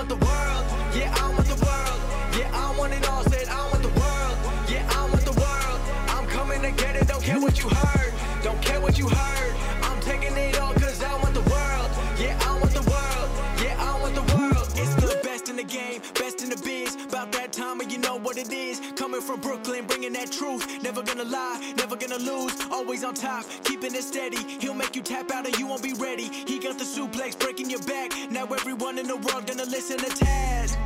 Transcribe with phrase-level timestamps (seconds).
[0.00, 0.64] want the world.
[0.96, 2.00] Yeah, I want the world.
[2.38, 3.22] Yeah, I want it all.
[3.24, 4.36] Said I want the world.
[4.66, 5.80] Yeah, I want the world.
[6.08, 7.06] I'm coming to get it.
[7.06, 8.12] Don't care what you heard.
[8.42, 9.52] Don't care what you heard.
[9.82, 11.90] I'm taking it all cause I want the world.
[12.18, 13.28] Yeah, I want the world.
[13.62, 14.68] Yeah, I want the world.
[14.80, 16.96] It's the best in the game, best in the biz.
[17.04, 18.80] About that time and you know what it is.
[18.96, 20.82] Coming from Brooklyn, bringing that truth.
[20.82, 22.58] Never gonna lie, never gonna lose.
[22.70, 24.38] Always on top, keeping it steady.
[24.58, 26.24] He'll make you tap out or you won't be ready.
[26.24, 28.12] He got the suplex breaking your back.
[28.30, 30.76] Now everyone in the world gonna listen to Taz.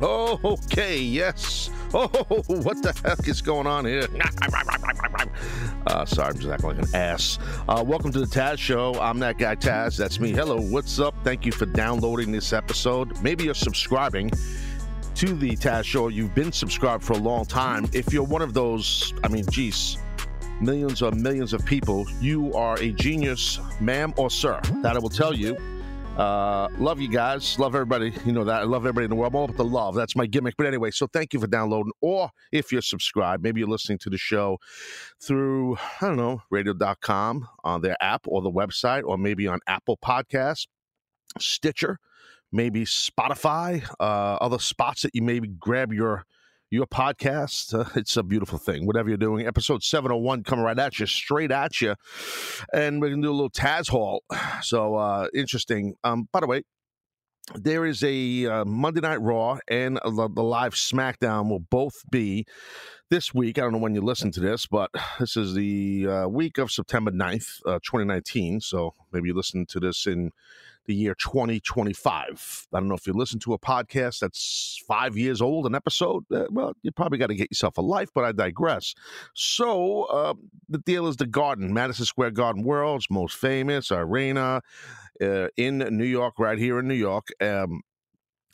[0.00, 1.70] Oh, okay, yes.
[1.92, 2.08] Oh,
[2.46, 4.08] what the heck is going on here?
[5.86, 7.38] Uh, sorry, I'm just acting like an ass.
[7.68, 8.94] Uh, welcome to the Taz Show.
[8.94, 9.96] I'm that guy Taz.
[9.96, 10.32] That's me.
[10.32, 11.14] Hello, what's up?
[11.22, 13.22] Thank you for downloading this episode.
[13.22, 14.32] Maybe you're subscribing
[15.16, 16.08] to the Taz Show.
[16.08, 17.88] You've been subscribed for a long time.
[17.94, 19.96] If you're one of those, I mean, geez,
[20.60, 24.60] millions or millions of people, you are a genius, ma'am or sir.
[24.82, 25.56] That I will tell you.
[26.18, 27.58] Uh, love you guys.
[27.58, 28.12] Love everybody.
[28.26, 28.60] You know that.
[28.60, 29.32] I love everybody in the world.
[29.32, 29.94] I'm all about the love.
[29.94, 30.54] That's my gimmick.
[30.58, 31.92] But anyway, so thank you for downloading.
[32.02, 34.58] Or if you're subscribed, maybe you're listening to the show
[35.22, 39.96] through, I don't know, radio.com on their app or the website, or maybe on Apple
[39.96, 40.66] Podcasts,
[41.38, 42.00] Stitcher,
[42.56, 46.24] maybe Spotify, uh, other spots that you maybe grab your
[46.70, 47.78] your podcast.
[47.78, 48.86] Uh, it's a beautiful thing.
[48.86, 51.94] Whatever you're doing, episode 701 coming right at you, straight at you.
[52.72, 54.22] And we're going to do a little Taz Hall.
[54.62, 55.94] So uh, interesting.
[56.02, 56.62] Um, by the way,
[57.54, 62.46] there is a uh, Monday Night Raw and the, the live SmackDown will both be
[63.08, 63.58] this week.
[63.58, 66.72] I don't know when you listen to this, but this is the uh, week of
[66.72, 68.60] September 9th, uh, 2019.
[68.60, 70.32] So maybe you listen to this in
[70.86, 72.66] the year 2025.
[72.72, 76.24] I don't know if you listen to a podcast that's five years old, an episode.
[76.32, 78.94] Uh, well, you probably got to get yourself a life, but I digress.
[79.34, 80.34] So uh,
[80.68, 84.62] the deal is the Garden, Madison Square Garden, world's most famous arena
[85.20, 87.28] uh, in New York, right here in New York.
[87.40, 87.82] Um,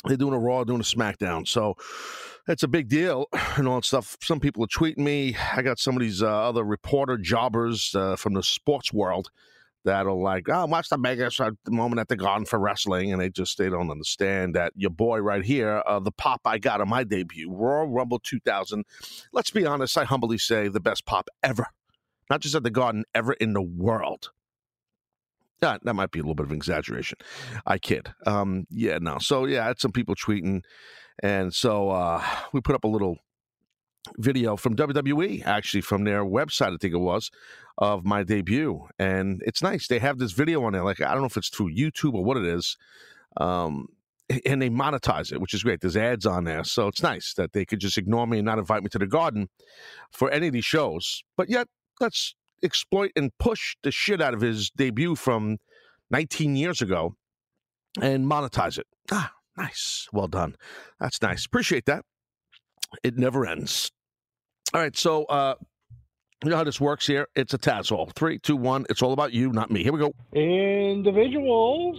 [0.04, 1.46] they're doing a Raw, doing a SmackDown.
[1.46, 1.76] So
[2.48, 4.16] it's a big deal and all that stuff.
[4.22, 5.36] Some people are tweeting me.
[5.54, 9.30] I got some of these uh, other reporter jobbers uh, from the sports world
[9.84, 13.30] that'll like, oh, watch the biggest uh, moment at the Garden for wrestling, and they
[13.30, 16.88] just they don't understand that your boy right here, uh, the pop I got on
[16.88, 18.84] my debut, Royal Rumble 2000.
[19.32, 21.66] Let's be honest, I humbly say the best pop ever,
[22.30, 24.30] not just at the Garden, ever in the world.
[25.62, 27.18] Yeah, that might be a little bit of an exaggeration.
[27.66, 28.12] I kid.
[28.26, 29.18] Um, yeah, no.
[29.18, 30.64] So yeah, I had some people tweeting,
[31.22, 33.18] and so uh, we put up a little
[34.18, 37.30] video from WWE, actually from their website, I think it was,
[37.78, 39.86] of my debut, and it's nice.
[39.86, 40.82] They have this video on there.
[40.84, 42.76] Like I don't know if it's through YouTube or what it is.
[43.36, 43.86] Um,
[44.46, 45.80] and they monetize it, which is great.
[45.80, 48.58] There's ads on there, so it's nice that they could just ignore me and not
[48.58, 49.48] invite me to the garden
[50.10, 51.22] for any of these shows.
[51.36, 51.68] But yet,
[52.00, 55.58] let's exploit and push the shit out of his debut from
[56.10, 57.14] 19 years ago
[58.00, 58.86] and monetize it.
[59.10, 60.08] Ah, nice.
[60.12, 60.56] Well done.
[61.00, 61.44] That's nice.
[61.44, 62.04] Appreciate that.
[63.02, 63.90] It never ends.
[64.74, 65.54] All right, so uh
[66.44, 67.28] you know how this works here?
[67.36, 68.10] It's a Taz Hall.
[68.16, 68.84] Three, two, one.
[68.90, 69.84] It's all about you, not me.
[69.84, 70.12] Here we go.
[70.32, 71.96] Individuals,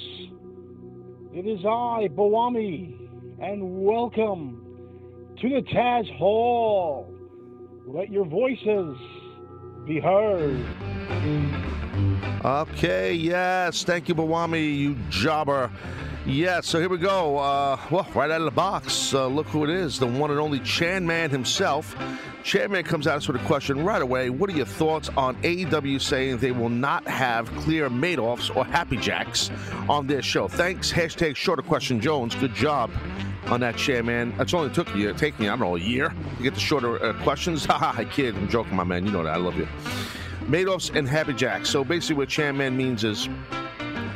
[1.33, 2.93] it is I, Bawami,
[3.41, 7.09] and welcome to the Taz Hall.
[7.87, 8.97] Let your voices
[9.85, 10.65] be heard.
[12.45, 13.83] Okay, yes.
[13.83, 15.69] Thank you, Bawami, you jobber.
[16.25, 17.37] Yeah, so here we go.
[17.37, 20.39] Uh, well, right out of the box, uh, look who it is the one and
[20.39, 21.97] only Chan Man himself.
[22.43, 24.29] Chan Man comes at us with a question right away.
[24.29, 28.95] What are your thoughts on AEW saying they will not have clear Madoffs or Happy
[28.95, 29.51] Jacks
[29.89, 30.47] on their show?
[30.47, 30.93] Thanks.
[30.93, 32.35] Hashtag shorter question Jones.
[32.35, 32.89] Good job
[33.47, 34.33] on that, Chan Man.
[34.39, 37.03] It's only took you, take me, I don't know, a year to get the shorter
[37.03, 37.65] uh, questions.
[37.73, 38.35] Haha, I kid.
[38.35, 39.05] I'm joking, my man.
[39.05, 39.33] You know that.
[39.33, 39.67] I love you.
[40.45, 41.69] Madoffs and Happy Jacks.
[41.69, 43.29] So basically, what Chan Man means is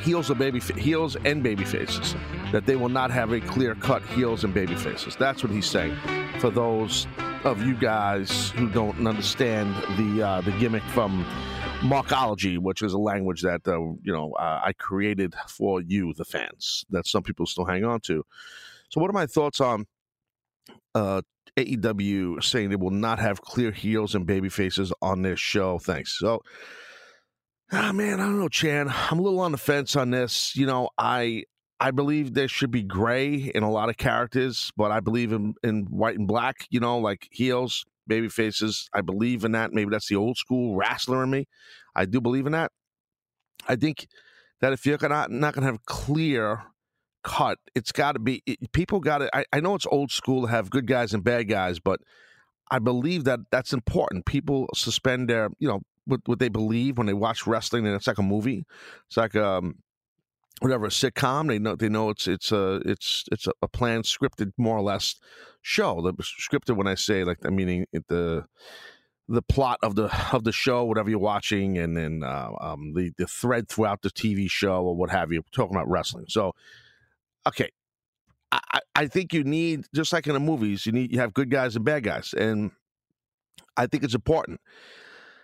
[0.01, 2.15] heels or baby heels and baby faces
[2.51, 5.65] that they will not have a clear cut heels and baby faces that's what he's
[5.65, 5.95] saying
[6.39, 7.07] for those
[7.43, 11.25] of you guys who don't understand the uh, the gimmick from
[11.81, 16.25] markology which is a language that uh, you know uh, i created for you the
[16.25, 18.23] fans that some people still hang on to
[18.89, 19.85] so what are my thoughts on
[20.95, 21.21] uh
[21.57, 25.79] AEW saying they will not have clear heels and baby faces on their show.
[25.79, 26.19] Thanks.
[26.19, 26.43] So,
[27.71, 28.87] Ah, man, I don't know, Chan.
[28.89, 30.55] I'm a little on the fence on this.
[30.55, 31.43] You know, I
[31.79, 35.53] I believe there should be gray in a lot of characters, but I believe in,
[35.63, 36.65] in white and black.
[36.69, 38.89] You know, like heels, baby faces.
[38.93, 39.73] I believe in that.
[39.73, 41.45] Maybe that's the old school wrestler in me.
[41.93, 42.71] I do believe in that.
[43.67, 44.07] I think
[44.61, 46.63] that if you're not not gonna have clear
[47.27, 49.35] cut, it's got to be it, people got to.
[49.35, 51.99] I, I know it's old school to have good guys and bad guys, but
[52.71, 54.25] I believe that that's important.
[54.25, 58.07] People suspend their, you know, what, what they believe when they watch wrestling, and it's
[58.07, 58.65] like a movie.
[59.07, 59.75] It's like um,
[60.61, 61.49] whatever a sitcom.
[61.49, 65.15] They know they know it's it's a it's it's a planned scripted more or less
[65.61, 66.01] show.
[66.01, 68.45] The scripted when I say like I meaning the
[69.27, 73.11] the plot of the of the show, whatever you're watching, and then uh, um, the
[73.17, 75.43] the thread throughout the TV show or what have you.
[75.51, 76.53] talking about wrestling, so
[77.47, 77.69] okay.
[78.51, 81.51] I, I think you need just like in the movies, you need you have good
[81.51, 82.71] guys and bad guys, and
[83.75, 84.61] I think it's important.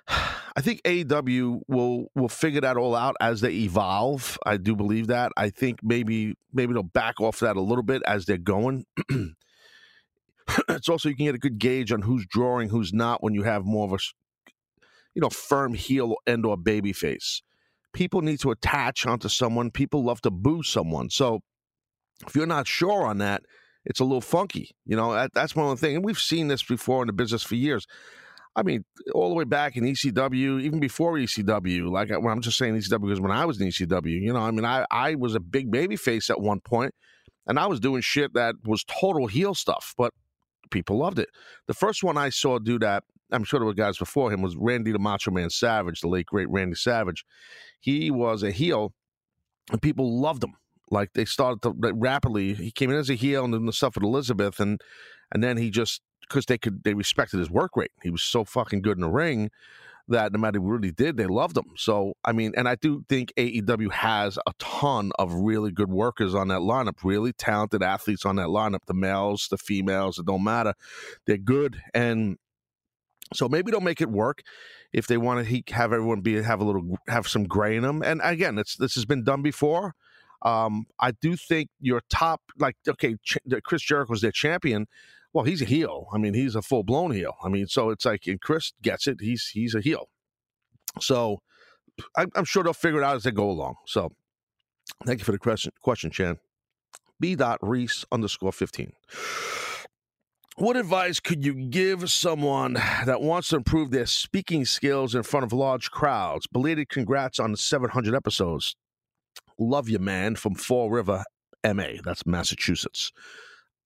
[0.07, 4.38] I think AEW will will figure that all out as they evolve.
[4.45, 5.31] I do believe that.
[5.38, 8.85] I think maybe maybe they'll back off that a little bit as they're going.
[10.69, 13.44] it's also you can get a good gauge on who's drawing, who's not when you
[13.44, 13.97] have more of a
[15.15, 17.41] you know firm heel and or baby face.
[17.94, 19.71] People need to attach onto someone.
[19.71, 21.09] People love to boo someone.
[21.09, 21.41] So
[22.28, 23.44] if you're not sure on that,
[23.86, 24.75] it's a little funky.
[24.86, 27.44] You know that, that's one of thing, and we've seen this before in the business
[27.44, 27.86] for years.
[28.56, 28.86] I mean,
[29.16, 31.90] all the way back in ECW, even before ECW.
[31.92, 34.52] Like well, I'm just saying ECW because when I was in ECW, you know, I
[34.52, 36.94] mean, I I was a big baby face at one point,
[37.48, 40.14] and I was doing shit that was total heel stuff, but
[40.72, 41.30] people loved it.
[41.68, 44.56] The first one I saw do that, I'm sure there were guys before him, was
[44.56, 47.25] Randy the Macho Man Savage, the late great Randy Savage.
[47.80, 48.94] He was a heel,
[49.72, 50.54] and people loved him.
[50.94, 52.54] Like they started to rapidly.
[52.54, 54.80] He came in as a heel and then the stuff with Elizabeth, and
[55.31, 57.92] and then he just because they could they respected his work rate.
[58.04, 59.50] He was so fucking good in the ring
[60.07, 61.72] that no matter what he did, they loved him.
[61.75, 66.36] So I mean, and I do think AEW has a ton of really good workers
[66.36, 68.86] on that lineup, really talented athletes on that lineup.
[68.86, 70.74] The males, the females, it don't matter.
[71.25, 72.38] They're good, and
[73.34, 74.44] so maybe they'll make it work
[74.92, 78.04] if they want to have everyone be have a little have some gray in them.
[78.04, 79.96] And again, it's this has been done before.
[80.44, 84.88] Um, I do think your top, like okay, Ch- Chris Jericho was their champion
[85.34, 86.07] well, he's a heel.
[86.13, 87.34] I mean, he's a full blown heel.
[87.44, 89.18] I mean, so it's like, and Chris gets it.
[89.19, 90.07] He's he's a heel.
[91.01, 91.42] So
[92.16, 93.75] I'm, I'm sure they'll figure it out as they go along.
[93.88, 94.12] So
[95.06, 96.38] thank you for the question, question Chan.
[97.19, 97.36] B.
[97.36, 98.94] Dot Reese underscore fifteen.
[100.56, 105.46] What advice could you give someone that wants to improve their speaking skills in front
[105.46, 106.46] of large crowds?
[106.46, 108.75] Belated congrats on the 700 episodes.
[109.59, 111.23] Love you, man, from Fall River,
[111.63, 112.00] MA.
[112.03, 113.11] That's Massachusetts.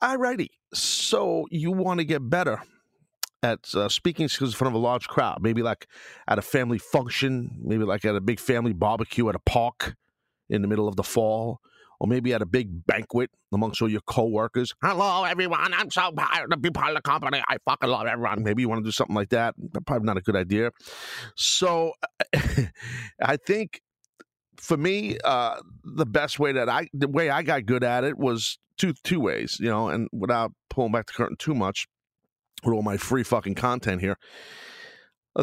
[0.01, 0.49] Alrighty.
[0.73, 2.61] So you want to get better
[3.43, 5.87] at uh, speaking skills in front of a large crowd, maybe like
[6.27, 9.95] at a family function, maybe like at a big family barbecue at a park
[10.49, 11.59] in the middle of the fall,
[11.99, 14.73] or maybe at a big banquet amongst all your coworkers.
[14.83, 15.73] Hello, everyone.
[15.73, 17.41] I'm so proud to be part of the company.
[17.47, 18.43] I fucking love everyone.
[18.43, 19.55] Maybe you want to do something like that.
[19.85, 20.71] Probably not a good idea.
[21.35, 21.93] So
[23.21, 23.81] I think
[24.57, 28.18] for me, uh, the best way that I, the way I got good at it
[28.18, 31.88] was two two ways, you know, and without pulling back the curtain too much
[32.63, 34.18] with all my free fucking content here.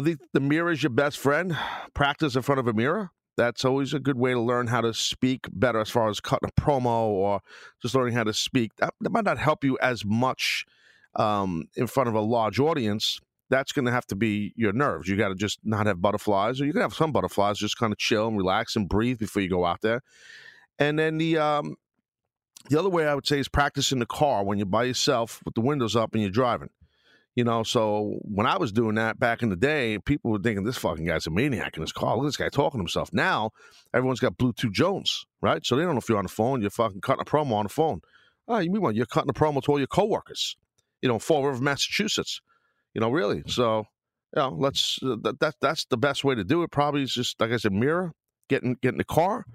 [0.03, 1.57] Think the mirror is your best friend.
[1.93, 3.11] Practice in front of a mirror.
[3.37, 6.49] That's always a good way to learn how to speak better as far as cutting
[6.49, 7.41] a promo or
[7.81, 8.75] just learning how to speak.
[8.77, 10.65] That, that might not help you as much
[11.15, 13.19] um, in front of a large audience.
[13.49, 15.07] That's going to have to be your nerves.
[15.07, 17.93] You got to just not have butterflies, or you can have some butterflies, just kind
[17.93, 20.01] of chill and relax and breathe before you go out there.
[20.79, 21.75] And then the um,
[22.69, 25.41] the other way I would say is practice in the car when you're by yourself
[25.45, 26.69] with the windows up and you're driving.
[27.35, 30.63] You know, so when I was doing that back in the day, people were thinking
[30.63, 32.15] this fucking guy's a maniac in his car.
[32.15, 33.11] Look at this guy talking to himself.
[33.11, 33.51] Now
[33.93, 35.65] everyone's got Bluetooth Jones, right?
[35.65, 37.65] So they don't know if you're on the phone, you're fucking cutting a promo on
[37.65, 37.99] the phone.
[38.47, 38.95] Oh, you mean what?
[38.95, 40.55] You're cutting a promo to all your coworkers,
[41.01, 42.39] you know, Fall River, Massachusetts.
[42.95, 43.43] You know, really.
[43.45, 43.85] So,
[44.35, 46.71] you know, let's uh, that, that that's the best way to do it.
[46.71, 48.13] Probably is just like I said, mirror,
[48.49, 49.45] get in get in the car,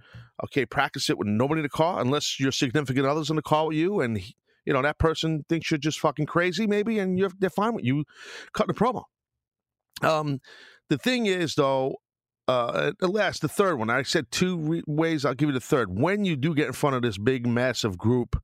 [0.44, 3.66] Okay, practice it with nobody in the car, unless your significant other's in the car
[3.66, 4.18] with you, and
[4.64, 7.84] you know that person thinks you're just fucking crazy, maybe, and you're they're fine with
[7.84, 8.04] you
[8.54, 9.04] cutting a promo.
[10.02, 10.40] Um,
[10.88, 11.96] the thing is, though,
[12.48, 15.24] uh, last the third one, I said two re- ways.
[15.26, 15.98] I'll give you the third.
[15.98, 18.40] When you do get in front of this big, massive group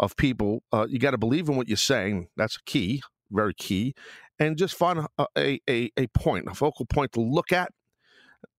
[0.00, 2.28] of people, uh, you got to believe in what you're saying.
[2.36, 3.94] That's key, very key,
[4.38, 7.72] and just find a, a, a, point, a focal point to look at.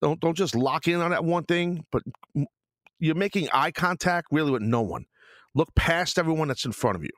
[0.01, 2.03] Don't don't just lock in on that one thing, but
[2.99, 5.05] you're making eye contact really with no one.
[5.55, 7.11] Look past everyone that's in front of you.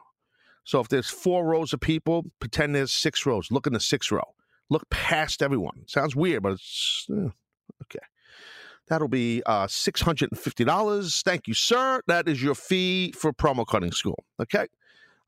[0.63, 3.51] So if there's four rows of people, pretend there's six rows.
[3.51, 4.36] Look in the sixth row.
[4.70, 5.84] Look past everyone.
[5.88, 7.30] Sounds weird, but it's uh,
[7.84, 8.06] okay.
[8.88, 11.24] That'll be uh, $650.
[11.24, 12.01] Thank you, sir.
[12.08, 14.24] That is your fee for promo cutting school.
[14.39, 14.62] Okay.
[14.62, 14.68] I'm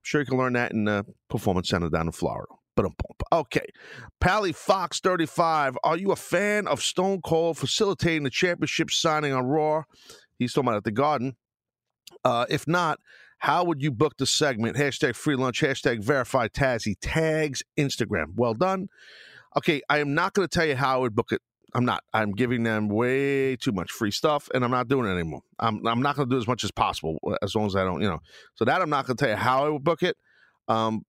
[0.01, 2.47] sure you can learn that in the Performance Center down in Florida.
[3.31, 3.65] Okay.
[4.19, 5.77] Pally Fox 35.
[5.83, 9.83] Are you a fan of Stone Cold facilitating the championship signing on Raw?
[10.37, 11.35] He's talking about at the Garden.
[12.23, 12.99] Uh, if not,
[13.39, 14.77] how would you book the segment?
[14.77, 18.27] Hashtag free lunch, hashtag verify Tazzy, tags Instagram.
[18.35, 18.87] Well done.
[19.57, 21.41] Okay, I am not going to tell you how I would book it.
[21.75, 22.03] I'm not.
[22.13, 25.41] I'm giving them way too much free stuff, and I'm not doing it anymore.
[25.59, 27.83] I'm I'm not going to do as much as possible, uh, as long as I
[27.83, 28.19] don't, you know.
[28.55, 30.15] So that I'm not going to tell you how I would book it.
[30.67, 31.03] Um,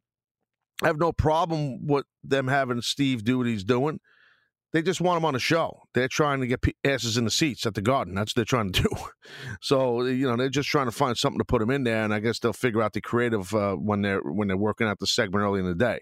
[0.83, 4.01] I have no problem with them having Steve do what he's doing.
[4.73, 5.83] They just want him on a show.
[5.95, 8.15] They're trying to get asses in the seats at the Garden.
[8.15, 8.89] That's what they're trying to do.
[9.61, 12.13] So you know they're just trying to find something to put him in there, and
[12.13, 15.07] I guess they'll figure out the creative uh, when they're when they're working out the
[15.07, 16.01] segment early in the day.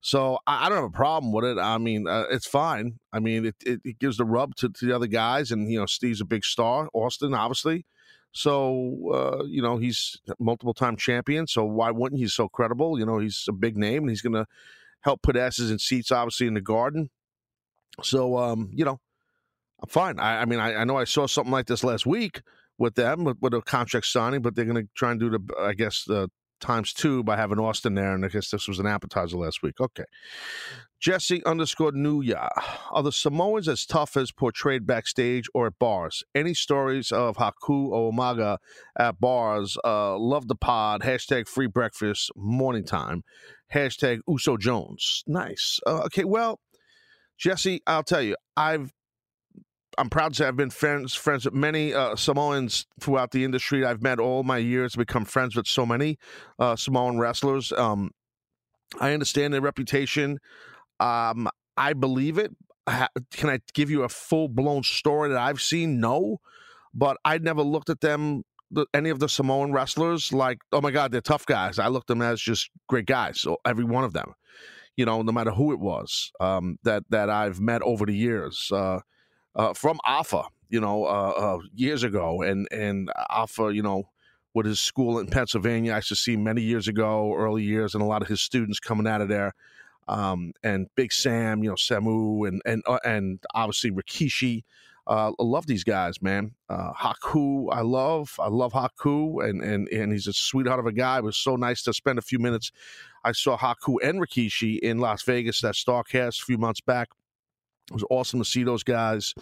[0.00, 1.58] So I, I don't have a problem with it.
[1.58, 3.00] I mean, uh, it's fine.
[3.12, 5.80] I mean, it, it, it, gives the rub to, to the other guys, and you
[5.80, 6.88] know, Steve's a big star.
[6.94, 7.84] Austin, obviously.
[8.32, 11.46] So uh, you know, he's multiple time champion.
[11.46, 12.24] So why wouldn't he?
[12.24, 12.98] He's so credible.
[12.98, 14.46] You know, he's a big name, and he's going to
[15.00, 17.10] help put asses in seats, obviously, in the Garden.
[18.02, 19.00] So um, you know,
[19.82, 20.18] I'm fine.
[20.18, 22.42] I, I mean, I, I, know I saw something like this last week
[22.78, 25.40] with them with, with a contract signing, but they're going to try and do the,
[25.58, 26.30] I guess, the
[26.60, 29.80] times two by having Austin there, and I guess this was an appetizer last week.
[29.80, 30.04] Okay.
[31.00, 32.48] Jesse underscore Nuya.
[32.90, 36.24] Are the Samoans as tough as portrayed backstage or at bars?
[36.34, 38.58] Any stories of Haku or Umaga
[38.98, 39.76] at bars?
[39.84, 41.02] Uh, love the pod.
[41.02, 43.22] Hashtag free breakfast, morning time.
[43.72, 45.22] Hashtag Uso Jones.
[45.26, 45.78] Nice.
[45.86, 46.58] Uh, okay, well,
[47.38, 48.92] Jesse, I'll tell you, I've
[49.98, 53.84] I'm proud to say I've been friends friends with many uh, Samoans throughout the industry.
[53.84, 56.18] I've met all my years, become friends with so many
[56.58, 57.72] uh, Samoan wrestlers.
[57.72, 58.12] Um,
[59.00, 60.38] I understand their reputation.
[61.00, 62.52] Um, I believe it.
[62.86, 66.00] Can I give you a full blown story that I've seen?
[66.00, 66.38] No,
[66.94, 68.44] but I never looked at them,
[68.94, 71.78] any of the Samoan wrestlers, like, oh my God, they're tough guys.
[71.78, 73.40] I looked at them as just great guys.
[73.40, 74.32] So every one of them,
[74.96, 78.70] you know, no matter who it was um, that that I've met over the years.
[78.72, 79.00] Uh,
[79.58, 84.04] uh, from Alpha, you know, uh, uh, years ago, and and Alpha, you know,
[84.54, 88.02] with his school in Pennsylvania, I used to see many years ago, early years, and
[88.02, 89.52] a lot of his students coming out of there.
[90.06, 94.62] Um, and Big Sam, you know, Samu, and and uh, and obviously Rikishi.
[95.10, 96.52] I love these guys, man.
[96.70, 101.16] Haku, I love, I love Haku, and and and he's a sweetheart of a guy.
[101.16, 102.70] It was so nice to spend a few minutes.
[103.24, 107.08] I saw Haku and Rikishi in Las Vegas at Starcast a few months back.
[107.90, 109.34] It was awesome to see those guys.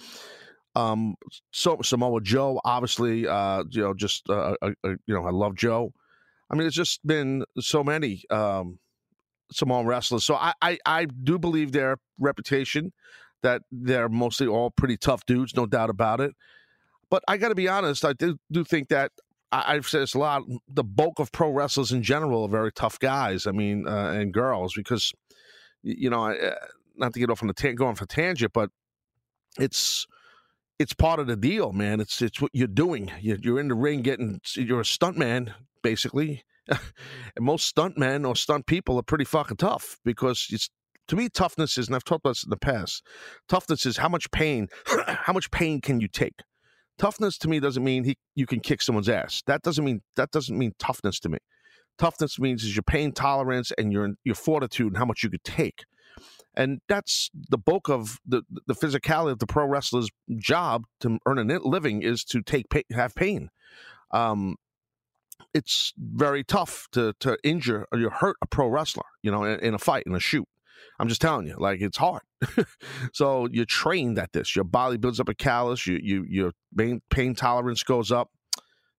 [0.74, 1.16] Um,
[1.52, 5.56] so Samoa Joe, obviously, uh, you know, just uh, uh, uh, you know, I love
[5.56, 5.92] Joe.
[6.50, 8.78] I mean, it's just been so many um,
[9.50, 10.24] Samoan wrestlers.
[10.24, 12.92] So I, I, I do believe their reputation
[13.42, 16.34] that they're mostly all pretty tough dudes, no doubt about it.
[17.10, 19.12] But I got to be honest, I do, do think that
[19.52, 20.42] I, have said this a lot.
[20.68, 23.46] The bulk of pro wrestlers in general are very tough guys.
[23.46, 25.12] I mean, uh, and girls, because
[25.82, 26.54] you know, I, uh,
[26.96, 28.70] not to get off on the ta- going for tangent, but
[29.58, 30.06] it's
[30.78, 32.00] it's part of the deal, man.
[32.00, 33.10] It's it's what you're doing.
[33.20, 34.40] You're, you're in the ring getting.
[34.54, 36.44] You're a stunt man, basically.
[36.68, 36.80] and
[37.40, 40.68] most stunt men or stunt people are pretty fucking tough because it's
[41.08, 43.02] to me toughness is, and I've talked about this in the past.
[43.48, 44.68] Toughness is how much pain,
[45.06, 46.40] how much pain can you take.
[46.98, 49.42] Toughness to me doesn't mean he, you can kick someone's ass.
[49.46, 51.38] That doesn't mean that doesn't mean toughness to me.
[51.98, 55.44] Toughness means is your pain tolerance and your your fortitude and how much you could
[55.44, 55.84] take
[56.56, 61.38] and that's the bulk of the the physicality of the pro wrestler's job to earn
[61.38, 63.50] a living is to take pay, have pain.
[64.10, 64.56] Um,
[65.52, 69.60] it's very tough to to injure or you hurt a pro wrestler, you know, in,
[69.60, 70.48] in a fight in a shoot.
[70.98, 72.22] I'm just telling you, like it's hard.
[73.12, 74.56] so you're trained at this.
[74.56, 75.86] Your body builds up a callus.
[75.86, 78.30] You you your pain, pain tolerance goes up.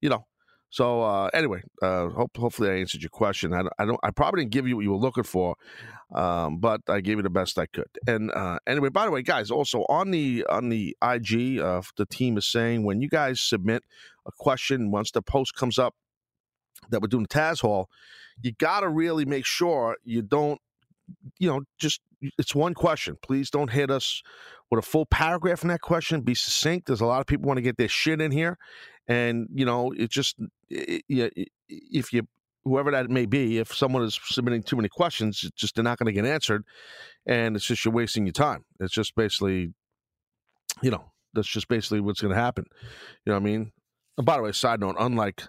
[0.02, 0.28] You know,
[0.70, 3.54] so uh, anyway, uh, hope, hopefully I answered your question.
[3.54, 4.00] I, I, don't.
[4.04, 5.56] I probably didn't give you what you were looking for,
[6.14, 7.88] um, but I gave you the best I could.
[8.06, 12.06] And uh, anyway, by the way, guys, also on the on the IG, uh, the
[12.06, 13.84] team is saying when you guys submit
[14.26, 15.96] a question, once the post comes up
[16.90, 17.90] that we're doing the Taz Hall,
[18.42, 20.60] you got to really make sure you don't,
[21.40, 22.02] you know, just
[22.38, 23.16] it's one question.
[23.22, 24.22] Please don't hit us
[24.70, 26.22] with a full paragraph in that question.
[26.22, 26.88] Be succinct.
[26.88, 28.58] There's a lot of people want to get their shit in here,
[29.08, 30.38] and you know, it just
[30.70, 31.30] it, yeah,
[31.68, 32.28] if you
[32.64, 36.14] whoever that may be, if someone is submitting too many questions, just they're not going
[36.14, 36.66] to get answered,
[37.26, 38.66] and it's just you're wasting your time.
[38.80, 39.74] It's just basically,
[40.82, 42.66] you know, that's just basically what's going to happen.
[43.26, 43.72] You know what I mean?
[44.18, 45.44] And by the way, side note, unlike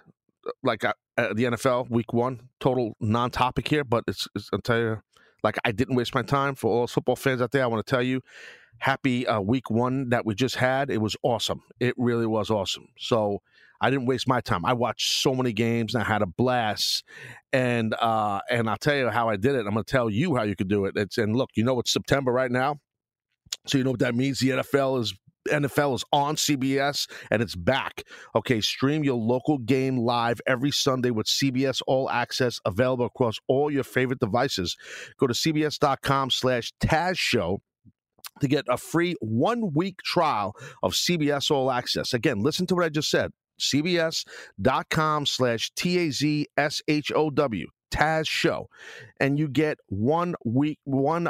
[0.63, 5.01] like uh, the NFL Week One, total non-topic here, but it's, it's you,
[5.43, 7.63] like I didn't waste my time for all football fans out there.
[7.63, 8.21] I want to tell you,
[8.79, 10.89] happy uh, Week One that we just had.
[10.89, 11.61] It was awesome.
[11.79, 12.87] It really was awesome.
[12.97, 13.41] So
[13.81, 14.65] I didn't waste my time.
[14.65, 17.03] I watched so many games and I had a blast.
[17.53, 19.59] And uh, and I'll tell you how I did it.
[19.59, 20.95] I'm going to tell you how you could do it.
[20.95, 22.79] It's and look, you know it's September right now,
[23.65, 24.39] so you know what that means.
[24.39, 25.13] The NFL is
[25.49, 28.03] NFL is on CBS and it's back.
[28.35, 33.71] Okay, stream your local game live every Sunday with CBS All Access available across all
[33.71, 34.77] your favorite devices.
[35.17, 37.61] Go to cbs.com slash Taz Show
[38.39, 42.13] to get a free one week trial of CBS All Access.
[42.13, 43.31] Again, listen to what I just said.
[43.59, 48.69] CBS.com slash T A Z S H O W, Taz Show.
[49.19, 51.29] And you get one week, one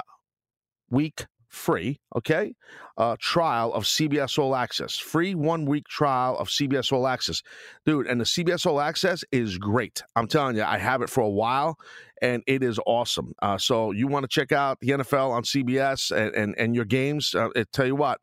[0.90, 2.54] week free, okay?
[2.98, 4.98] Uh, trial of CBS All Access.
[4.98, 7.42] Free one week trial of CBS All Access.
[7.86, 10.04] Dude, and the CBS All Access is great.
[10.16, 11.78] I'm telling you, I have it for a while
[12.22, 13.34] and it is awesome.
[13.42, 16.86] Uh, so you want to check out the NFL on CBS and, and, and your
[16.86, 17.34] games.
[17.34, 18.20] Uh, I tell you what,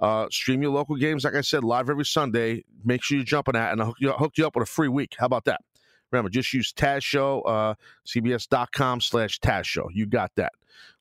[0.00, 2.64] uh, stream your local games, like I said, live every Sunday.
[2.84, 4.88] Make sure you're jumping at, and I'll hook you, hook you up with a free
[4.88, 5.14] week.
[5.18, 5.60] How about that?
[6.14, 7.74] Remember, just use Taz Show, uh,
[8.06, 9.88] cbs.com slash Taz Show.
[9.92, 10.52] You got that.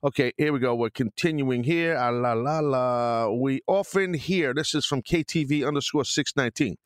[0.04, 0.74] Okay, here we go.
[0.76, 1.96] We're continuing here.
[1.96, 3.30] Ah, la la la.
[3.30, 6.78] We often hear this is from KTV underscore six nineteen.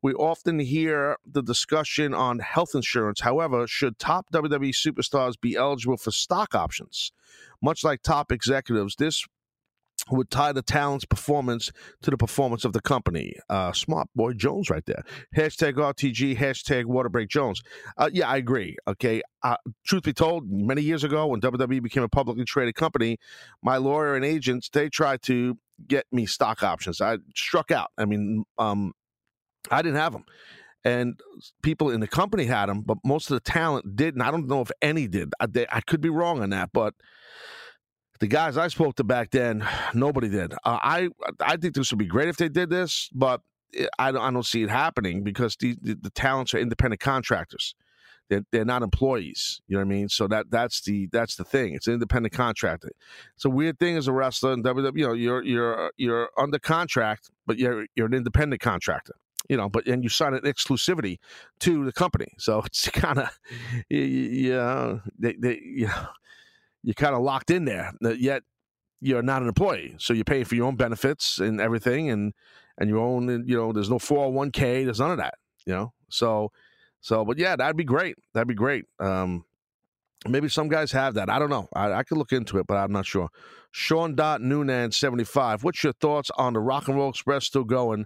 [0.00, 3.20] We often hear the discussion on health insurance.
[3.20, 7.12] However, should top WWE superstars be eligible for stock options?
[7.60, 9.26] Much like top executives, this
[10.10, 11.70] would tie the talent's performance
[12.02, 13.34] to the performance of the company.
[13.48, 15.04] Uh, smart boy Jones, right there.
[15.36, 16.36] Hashtag RTG.
[16.36, 17.62] Hashtag Waterbreak Jones.
[17.96, 18.76] Uh, yeah, I agree.
[18.88, 19.22] Okay.
[19.42, 23.18] Uh, truth be told, many years ago when WWE became a publicly traded company,
[23.62, 27.00] my lawyer and agents they tried to get me stock options.
[27.00, 27.90] I struck out.
[27.98, 28.92] I mean, um,
[29.70, 30.24] I didn't have them.
[30.84, 31.20] And
[31.62, 34.20] people in the company had them, but most of the talent didn't.
[34.20, 35.32] I don't know if any did.
[35.38, 36.94] I, they, I could be wrong on that, but
[38.22, 40.52] the guys I spoke to back then, nobody did.
[40.52, 41.08] Uh, I
[41.40, 43.40] I think this would be great if they did this, but
[43.98, 47.74] I don't, I don't see it happening because the, the, the talents are independent contractors.
[48.30, 49.60] They're, they're not employees.
[49.66, 50.08] You know what I mean?
[50.08, 51.74] So that that's the that's the thing.
[51.74, 52.92] It's an independent contractor.
[53.34, 54.96] It's a weird thing as a wrestler in WWE.
[54.96, 59.14] You know, you're you're you're under contract, but you're you're an independent contractor
[59.48, 61.18] you know, but and you sign an exclusivity
[61.60, 63.38] to the company, so it's kind of,
[63.90, 66.06] yeah, they, they, you know,
[66.82, 67.92] you're kind of locked in there.
[68.00, 68.42] Yet
[69.00, 72.32] you're not an employee, so you're paying for your own benefits and everything, and
[72.78, 73.28] and your own.
[73.46, 74.84] You know, there's no 401k.
[74.84, 75.34] There's none of that.
[75.66, 76.52] You know, so
[77.02, 78.16] so, but yeah, that'd be great.
[78.32, 78.84] That'd be great.
[79.00, 79.44] Um,
[80.28, 81.30] maybe some guys have that.
[81.30, 81.68] I don't know.
[81.74, 83.28] I, I could look into it, but I'm not sure.
[83.72, 85.64] Sean Dot Noonan 75.
[85.64, 88.04] What's your thoughts on the Rock and Roll Express still going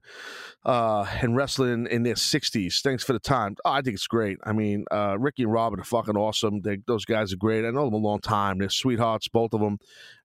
[0.64, 2.80] uh, and wrestling in their 60s?
[2.82, 3.56] Thanks for the time.
[3.64, 4.38] Oh, I think it's great.
[4.44, 6.62] I mean, uh, Ricky and Robin are fucking awesome.
[6.62, 7.64] They, those guys are great.
[7.64, 8.58] I know them a long time.
[8.58, 9.78] They're sweethearts, both of them.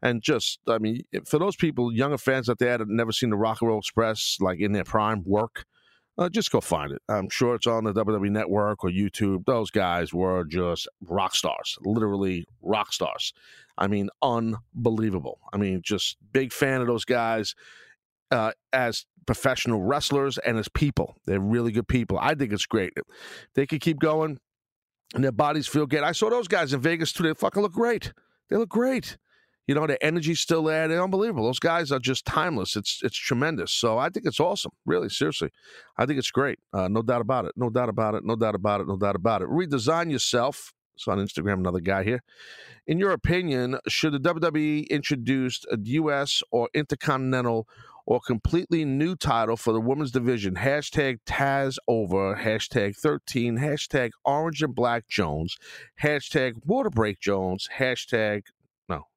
[0.03, 3.31] And just, I mean, for those people, younger fans out there that have never seen
[3.31, 5.65] the Rock and Roll Express like in their prime work,
[6.17, 7.01] uh, just go find it.
[7.09, 9.45] I'm sure it's on the WWE Network or YouTube.
[9.45, 13.33] Those guys were just rock stars, literally rock stars.
[13.77, 15.39] I mean, unbelievable.
[15.53, 17.55] I mean, just big fan of those guys
[18.29, 21.15] uh, as professional wrestlers and as people.
[21.25, 22.17] They're really good people.
[22.19, 22.93] I think it's great.
[23.55, 24.39] They could keep going
[25.13, 26.03] and their bodies feel good.
[26.03, 27.23] I saw those guys in Vegas too.
[27.23, 28.13] They fucking look great.
[28.49, 29.17] They look great.
[29.67, 30.87] You know, the energy's still there.
[30.87, 31.45] They're unbelievable.
[31.45, 32.75] Those guys are just timeless.
[32.75, 33.71] It's it's tremendous.
[33.71, 34.71] So I think it's awesome.
[34.85, 35.49] Really, seriously.
[35.97, 36.59] I think it's great.
[36.73, 37.53] Uh, no doubt about it.
[37.55, 38.25] No doubt about it.
[38.25, 38.87] No doubt about it.
[38.87, 39.49] No doubt about it.
[39.49, 40.73] Redesign yourself.
[40.95, 42.21] It's on Instagram, another guy here.
[42.85, 46.43] In your opinion, should the WWE introduce a U.S.
[46.51, 47.67] or Intercontinental
[48.05, 50.55] or completely new title for the women's division?
[50.55, 55.57] Hashtag Taz over, hashtag 13, hashtag Orange and Black Jones,
[56.03, 58.43] hashtag Water Break Jones, hashtag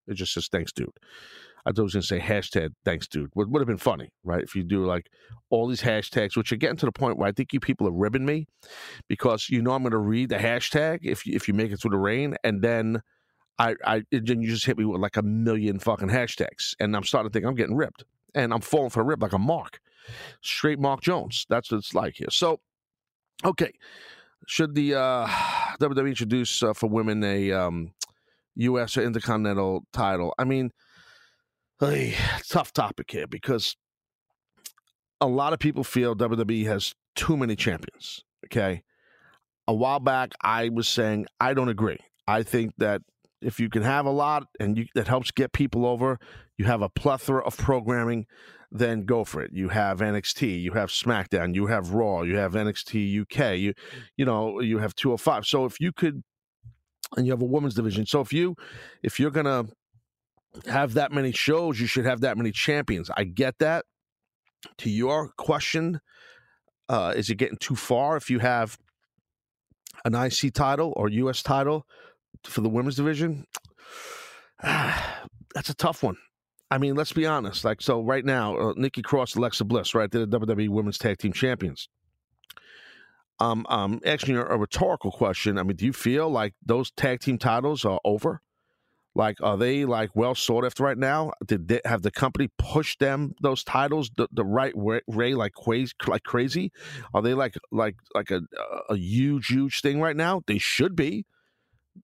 [0.07, 0.91] it just says thanks, dude.
[1.67, 3.31] I thought I was to say hashtag thanks, dude.
[3.35, 4.43] Would, would have been funny, right?
[4.43, 5.09] If you do like
[5.49, 7.93] all these hashtags, which are getting to the point where I think you people are
[7.93, 8.47] ribbing me
[9.09, 11.93] because you know I'm to read the hashtag if you, if you make it through
[11.93, 13.01] the rain, and then
[13.59, 17.05] I I then you just hit me with like a million fucking hashtags, and I'm
[17.05, 19.81] starting to think I'm getting ripped, and I'm falling for a rip like a Mark,
[20.43, 21.47] straight Mark Jones.
[21.49, 22.31] That's what it's like here.
[22.31, 22.61] So,
[23.43, 23.73] okay,
[24.47, 25.27] should the uh,
[25.81, 27.93] WWE introduce uh, for women a um,
[28.57, 28.97] U.S.
[28.97, 30.35] or Intercontinental title.
[30.39, 30.71] I mean,
[31.81, 32.15] hey,
[32.49, 33.77] tough topic here because
[35.21, 38.25] a lot of people feel WWE has too many champions.
[38.47, 38.83] Okay.
[39.67, 41.99] A while back, I was saying I don't agree.
[42.27, 43.03] I think that
[43.41, 46.19] if you can have a lot and you, that helps get people over,
[46.57, 48.27] you have a plethora of programming,
[48.71, 49.53] then go for it.
[49.53, 53.75] You have NXT, you have SmackDown, you have Raw, you have NXT UK, you
[54.17, 55.47] you know you have 205.
[55.47, 56.23] So if you could
[57.17, 58.07] and you have a women's division.
[58.07, 58.57] So if you
[59.03, 59.65] if you're gonna
[60.67, 63.11] have that many shows, you should have that many champions.
[63.17, 63.85] I get that.
[64.79, 66.01] To your question,
[66.89, 68.79] uh, is it getting too far if you have
[70.07, 71.87] an IC title or US title
[72.45, 73.47] for the women's division?
[74.63, 76.17] That's a tough one.
[76.71, 77.63] I mean, let's be honest.
[77.65, 80.11] Like, so right now, uh, Nikki Cross, Alexa Bliss, right?
[80.11, 81.89] They're the WWE Women's Tag Team Champions
[83.41, 85.59] um, um, you a rhetorical question.
[85.59, 88.41] I mean, do you feel like those tag team titles are over?
[89.17, 91.33] Like, are they like well sought after right now?
[91.45, 95.53] Did they have the company push them those titles the, the right way, way like
[95.53, 96.73] crazy, like crazy?
[97.13, 98.43] Are they like like like a
[98.89, 100.43] a huge huge thing right now?
[100.47, 101.27] They should be.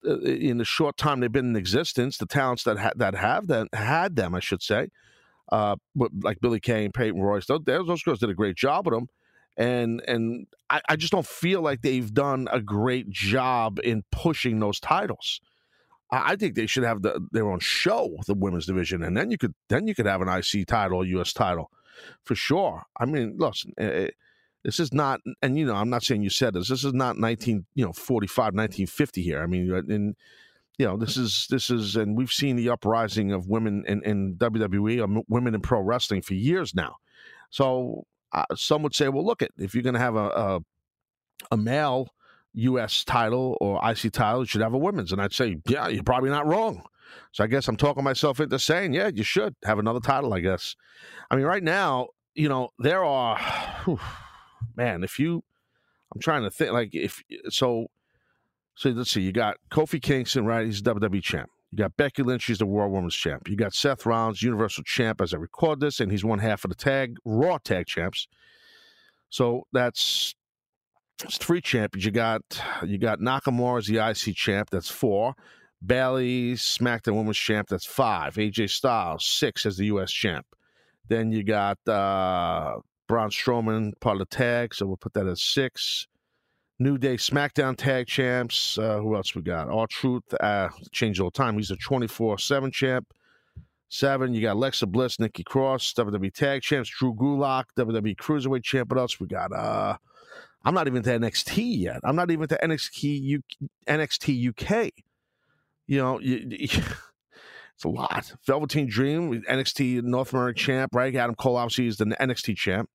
[0.07, 3.47] Uh, in the short time they've been in existence, the talents that ha- that have
[3.47, 4.87] that had them, I should say,
[5.51, 8.95] uh, but like Billie Kay, Peyton Royce, those, those girls did a great job with
[8.95, 9.09] them
[9.57, 14.59] and and I, I, just don't feel like they've done a great job in pushing
[14.59, 15.41] those titles.
[16.11, 19.37] I think they should have the, their own show, the women's division, and then you
[19.37, 21.33] could then you could have an IC title, U.S.
[21.33, 21.71] title,
[22.23, 22.83] for sure.
[22.97, 24.09] I mean, listen, it, eh, eh,
[24.63, 26.69] this is not, and you know, I'm not saying you said this.
[26.69, 29.41] This is not 19, you know, 45, 1950 here.
[29.41, 30.15] I mean, and
[30.77, 34.35] you know, this is this is, and we've seen the uprising of women in, in
[34.35, 36.97] WWE, um, women in pro wrestling for years now.
[37.49, 40.59] So uh, some would say, well, look at if you're going to have a, a
[41.51, 42.09] a male
[42.53, 43.03] U.S.
[43.03, 45.11] title or IC title, you should have a women's.
[45.11, 46.83] And I'd say, yeah, you're probably not wrong.
[47.31, 50.39] So I guess I'm talking myself into saying, yeah, you should have another title, I
[50.39, 50.75] guess.
[51.29, 53.37] I mean, right now, you know, there are,
[53.85, 53.99] whew,
[54.75, 55.43] man, if you,
[56.13, 57.87] I'm trying to think, like, if, so,
[58.75, 60.65] so let's see, you got Kofi Kingston, right?
[60.65, 61.49] He's WWE champ.
[61.71, 63.47] You got Becky Lynch, she's the World Women's Champ.
[63.47, 66.69] You got Seth Rollins, Universal Champ, as I record this, and he's one half of
[66.69, 68.27] the tag Raw Tag Champs.
[69.29, 70.35] So that's
[71.23, 72.05] it's three champions.
[72.05, 72.41] You got
[72.85, 74.69] you got Nakamura as the IC champ.
[74.69, 75.33] That's four.
[75.83, 77.69] Bayley, SmackDown Women's Champ.
[77.69, 78.35] That's five.
[78.35, 80.11] AJ Styles six as the U.S.
[80.11, 80.45] champ.
[81.07, 82.75] Then you got uh,
[83.07, 86.07] Braun Strowman part of the tag, so we'll put that as six.
[86.81, 88.75] New Day SmackDown Tag Champs.
[88.75, 89.69] Uh, who else we got?
[89.69, 90.33] R-Truth.
[90.39, 91.55] Uh, change all the time.
[91.55, 93.13] He's a twenty four seven champ.
[93.89, 94.33] Seven.
[94.33, 98.89] You got Alexa Bliss, Nikki Cross, WWE Tag Champs, Drew Gulak, WWE Cruiserweight Champ.
[98.89, 99.53] What else we got?
[99.53, 99.97] Uh,
[100.65, 101.99] I'm not even to NXT yet.
[102.03, 103.41] I'm not even to NXT
[103.87, 104.91] NXT UK.
[105.85, 108.33] You know, you, it's a lot.
[108.47, 111.15] Velveteen Dream, NXT North American champ, right?
[111.15, 112.89] Adam Cole obviously is the NXT champ.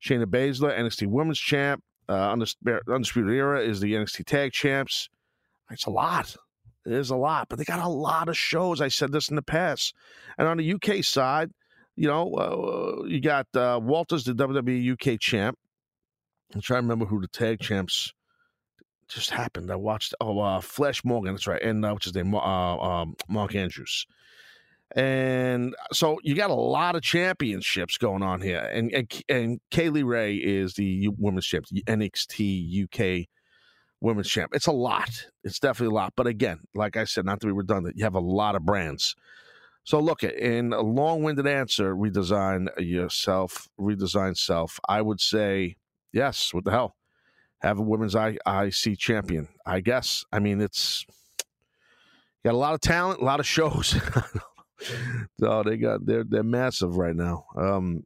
[0.00, 1.82] Shayna Baszler, NXT Women's champ.
[2.08, 5.08] Uh, Undisputed Era is the NXT Tag Champs.
[5.70, 6.36] It's a lot.
[6.84, 8.80] It is a lot, but they got a lot of shows.
[8.80, 9.94] I said this in the past.
[10.38, 11.50] And on the UK side,
[11.96, 15.58] you know, uh, you got uh, Walters, the WWE UK champ.
[16.54, 18.12] I'm trying to remember who the tag champs
[19.08, 19.70] just happened.
[19.70, 23.16] I watched oh uh, Flash Morgan, that's right, and uh, what's his name, uh, um,
[23.28, 24.06] Mark Andrews.
[24.94, 29.60] And uh, so you got a lot of championships going on here, and and, and
[29.70, 33.26] Kay Lee Ray is the women's champ, the NXT UK
[34.00, 34.52] women's champ.
[34.54, 35.26] It's a lot.
[35.42, 36.12] It's definitely a lot.
[36.16, 39.16] But again, like I said, not to be redundant, you have a lot of brands.
[39.84, 44.80] So look, in a long-winded answer, redesign yourself, redesign self.
[44.88, 45.76] I would say
[46.12, 46.96] yes, what the hell?
[47.60, 50.24] Have a women's IC champion, I guess.
[50.32, 51.06] I mean, it's
[52.44, 53.96] got a lot of talent, a lot of shows.
[55.40, 57.44] so they got they're they're massive right now.
[57.56, 58.04] Um,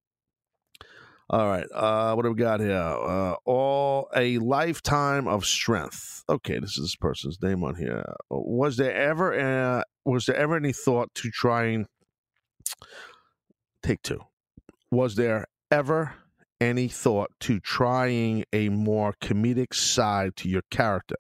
[1.29, 2.75] all right, uh, what do we got here?
[2.75, 6.25] Uh, all a lifetime of strength.
[6.29, 8.05] Okay, this is this person's name on here.
[8.31, 11.87] Was there ever uh, was there ever any thought to trying?
[13.83, 14.21] Take two.
[14.91, 16.15] Was there ever
[16.61, 21.17] any thought to trying a more comedic side to your character.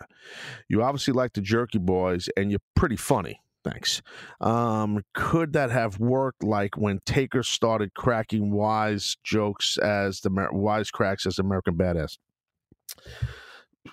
[0.68, 3.40] You obviously like the Jerky Boys, and you're pretty funny.
[3.62, 4.00] Thanks.
[4.40, 10.90] Um, could that have worked like when Taker started cracking wise jokes as the wise
[10.90, 12.16] cracks as American Badass?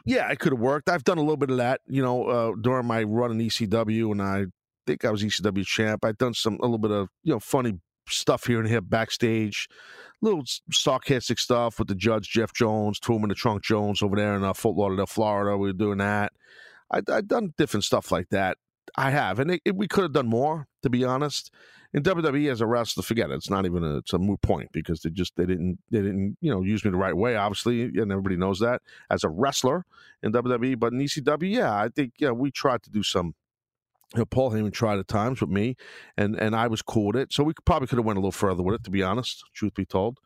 [0.05, 0.89] Yeah, it could have worked.
[0.89, 4.11] I've done a little bit of that, you know, uh, during my run in ECW,
[4.11, 4.45] and I
[4.85, 6.05] think I was ECW champ.
[6.05, 9.67] I've done some a little bit of you know funny stuff here and here backstage
[10.21, 14.35] little sarcastic stuff with the judge Jeff Jones, Two in the Trunk Jones over there
[14.35, 15.57] in uh, Fort Lauderdale, Florida.
[15.57, 16.33] We were doing that.
[16.91, 18.57] I, have done different stuff like that.
[18.97, 21.51] I have, and it, it, we could have done more, to be honest.
[21.93, 23.35] In WWE as a wrestler, forget it.
[23.35, 26.37] It's not even a, it's a moot point because they just they didn't they didn't
[26.41, 29.85] you know use me the right way, obviously, and everybody knows that as a wrestler
[30.21, 30.77] in WWE.
[30.79, 33.35] But in ECW, yeah, I think yeah we tried to do some
[34.13, 35.75] you know, Paul Heyman tried at times with me,
[36.17, 37.33] and and I was cool with it.
[37.33, 39.43] So we probably could have went a little further with it, to be honest.
[39.53, 40.19] Truth be told,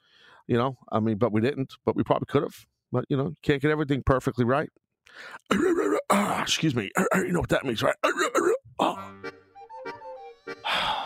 [0.48, 1.74] you know, I mean, but we didn't.
[1.86, 2.66] But we probably could have.
[2.92, 4.70] But you know, can't get everything perfectly right.
[6.42, 6.92] Excuse me.
[7.16, 7.96] You know what that means, right?
[8.80, 8.98] Oh.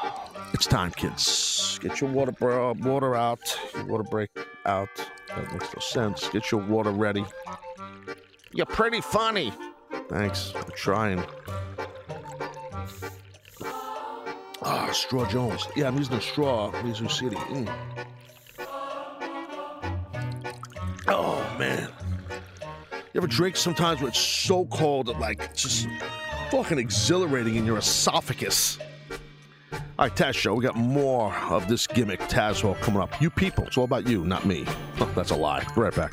[0.54, 1.78] It's time, kids.
[1.82, 3.60] Get your water bro- water out.
[3.74, 4.30] Your water break
[4.66, 4.88] out.
[5.28, 6.30] That makes no sense.
[6.30, 7.26] Get your water ready.
[8.54, 9.52] You're pretty funny.
[10.08, 10.54] Thanks.
[10.56, 11.22] I'm trying.
[14.62, 15.68] Ah, Straw Jones.
[15.76, 17.36] Yeah, I'm using a straw, Mizu City.
[17.36, 17.70] Mm.
[21.08, 21.92] Oh, man.
[22.92, 25.88] You ever drink sometimes where it's so cold that, like, just
[26.52, 28.78] fucking exhilarating in your esophagus?
[29.72, 30.54] All right, Taz Show.
[30.54, 33.22] We got more of this gimmick Taz Hall coming up.
[33.22, 34.66] You people, it's all about you, not me.
[35.00, 35.66] Oh, that's a lie.
[35.76, 36.12] Be right back.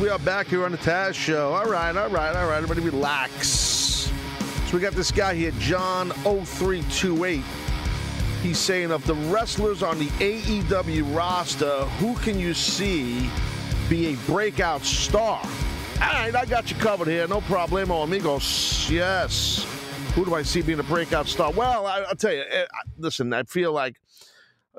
[0.00, 1.52] We are back here on the Taz Show.
[1.54, 2.56] All right, all right, all right.
[2.62, 3.48] Everybody relax.
[3.48, 7.42] So we got this guy here, John 0328.
[8.42, 13.28] He's saying of the wrestlers on the AEW roster, who can you see
[13.88, 15.40] be a breakout star?
[15.42, 17.26] All right, I got you covered here.
[17.26, 18.88] No problemo, amigos.
[18.90, 19.64] Yes.
[20.14, 21.52] Who do I see being a breakout star?
[21.52, 22.40] Well, I, will tell you.
[22.50, 23.96] eh, I- Listen, I feel like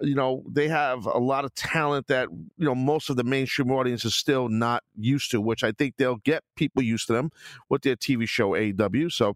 [0.01, 3.71] you know they have a lot of talent that you know most of the mainstream
[3.71, 7.31] audience is still not used to which i think they'll get people used to them
[7.69, 9.35] with their tv show aew so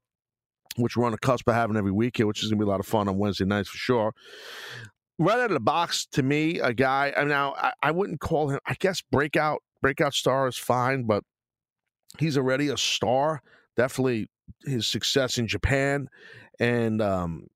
[0.78, 2.68] which we're on the cusp of having every week here which is going to be
[2.68, 4.14] a lot of fun on wednesday nights for sure.
[5.20, 8.50] Right out of the box to me a guy i now I, I wouldn't call
[8.50, 11.24] him i guess breakout breakout star is fine but
[12.20, 13.42] he's already a star.
[13.78, 14.30] Definitely
[14.66, 16.08] his success in japan
[16.60, 17.48] and um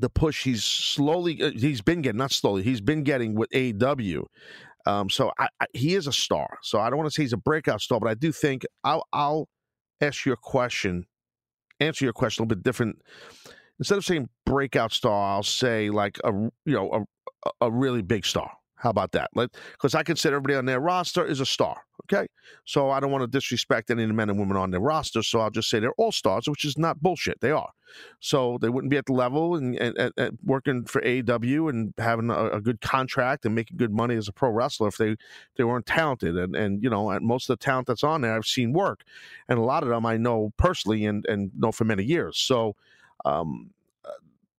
[0.00, 4.24] the push he's slowly uh, he's been getting not slowly he's been getting with AEW.
[4.86, 6.58] Um, so I, I, he is a star.
[6.62, 9.04] So I don't want to say he's a breakout star, but I do think I'll
[9.12, 9.48] I'll
[10.00, 11.06] ask your question,
[11.80, 13.02] answer your question a little bit different.
[13.78, 17.06] Instead of saying breakout star, I'll say like a you know
[17.44, 18.50] a a really big star.
[18.78, 19.30] How about that?
[19.34, 21.82] Because I consider everybody on their roster is a star.
[22.04, 22.28] Okay,
[22.64, 25.22] so I don't want to disrespect any of the men and women on their roster.
[25.22, 27.40] So I'll just say they're all stars, which is not bullshit.
[27.40, 27.70] They are.
[28.20, 32.30] So they wouldn't be at the level and, and, and- working for AEW and having
[32.30, 35.16] a, a good contract and making good money as a pro wrestler if they
[35.56, 36.36] they weren't talented.
[36.36, 39.02] And and you know, and most of the talent that's on there, I've seen work,
[39.48, 42.38] and a lot of them I know personally and and know for many years.
[42.38, 42.76] So.
[43.24, 43.70] Um,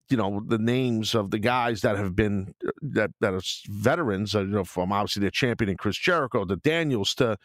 [0.09, 4.35] you know the names of the guys that have been that that are veterans.
[4.35, 7.37] Uh, you know, from obviously their champion and Chris Jericho, the Daniels to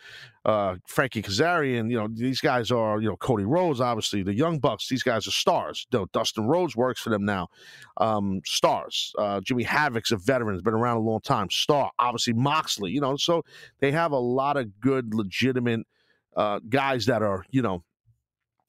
[0.44, 1.90] uh, Frankie Kazarian.
[1.90, 4.88] You know, these guys are you know Cody Rhodes, obviously the Young Bucks.
[4.88, 5.86] These guys are stars.
[5.92, 7.48] You know, Dustin Rhodes works for them now.
[7.98, 9.12] Um, stars.
[9.18, 11.50] Uh, Jimmy Havoc's a veteran, has been around a long time.
[11.50, 11.90] Star.
[11.98, 12.92] Obviously Moxley.
[12.92, 13.44] You know, so
[13.80, 15.86] they have a lot of good, legitimate
[16.36, 17.82] uh, guys that are you know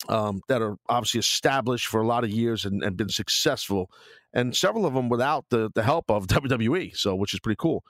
[0.10, 3.90] um, that are obviously established for a lot of years and, and been successful,
[4.34, 6.96] and several of them without the the help of WWE.
[6.96, 7.84] So, which is pretty cool.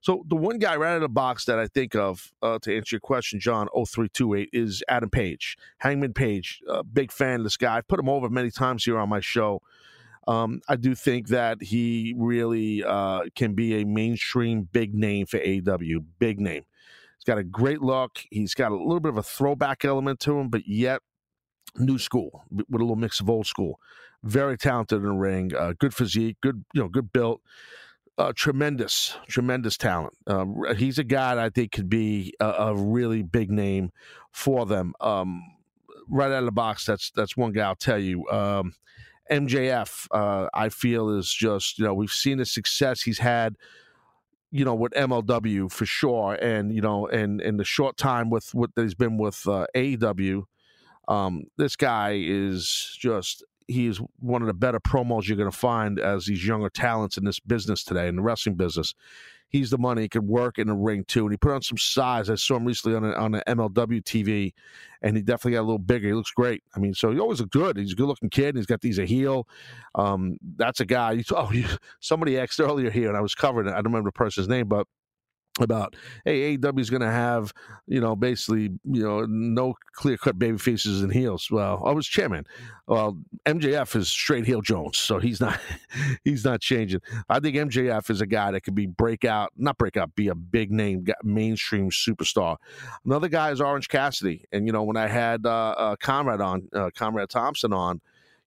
[0.00, 2.76] So, the one guy right out of the box that I think of uh, to
[2.76, 6.60] answer your question, John 0328, is Adam Page, Hangman Page.
[6.68, 7.76] Uh, big fan of this guy.
[7.76, 9.62] I've put him over many times here on my show.
[10.28, 15.38] Um, I do think that he really uh, can be a mainstream big name for
[15.38, 16.64] AW, Big name.
[17.16, 18.18] He's got a great look.
[18.30, 21.00] He's got a little bit of a throwback element to him, but yet
[21.78, 23.80] new school with a little mix of old school.
[24.22, 27.40] Very talented in the ring, uh, good physique, good you know, good built,
[28.18, 30.14] uh, tremendous, tremendous talent.
[30.26, 33.92] Um, he's a guy that I think could be a, a really big name
[34.32, 34.94] for them.
[35.00, 35.42] Um,
[36.08, 38.26] right out of the box, that's that's one guy I'll tell you.
[38.28, 38.74] Um,
[39.30, 43.56] MJF, uh, I feel is just you know we've seen the success he's had
[44.56, 48.54] you know, with MLW for sure, and you know, and in the short time with
[48.54, 50.44] what he's been with uh, AEW,
[51.08, 55.56] um, this guy is just he is one of the better promos you're going to
[55.56, 58.94] find as these younger talents in this business today in the wrestling business.
[59.48, 60.02] He's the money.
[60.02, 62.28] He could work in the ring too, and he put on some size.
[62.28, 64.52] I saw him recently on a, on the MLW TV,
[65.02, 66.08] and he definitely got a little bigger.
[66.08, 66.64] He looks great.
[66.74, 67.76] I mean, so he always looks good.
[67.76, 68.50] He's a good looking kid.
[68.50, 69.46] And he's got these a heel.
[69.94, 71.12] Um, that's a guy.
[71.12, 71.64] You, oh, you,
[72.00, 73.72] somebody asked earlier here, and I was covering it.
[73.72, 74.88] I don't remember the person's name, but
[75.60, 77.52] about hey AEW is going to have
[77.86, 81.50] you know basically you know no clear cut baby faces and heels.
[81.50, 82.46] Well, I was chairman.
[82.86, 85.58] Well, MJF is straight heel Jones, so he's not
[86.24, 87.00] he's not changing.
[87.28, 90.70] I think MJF is a guy that could be breakout, not breakout, be a big
[90.70, 92.56] name, mainstream superstar.
[93.04, 96.68] Another guy is Orange Cassidy, and you know when I had uh, uh, Conrad on,
[96.74, 98.00] uh, Conrad Thompson on.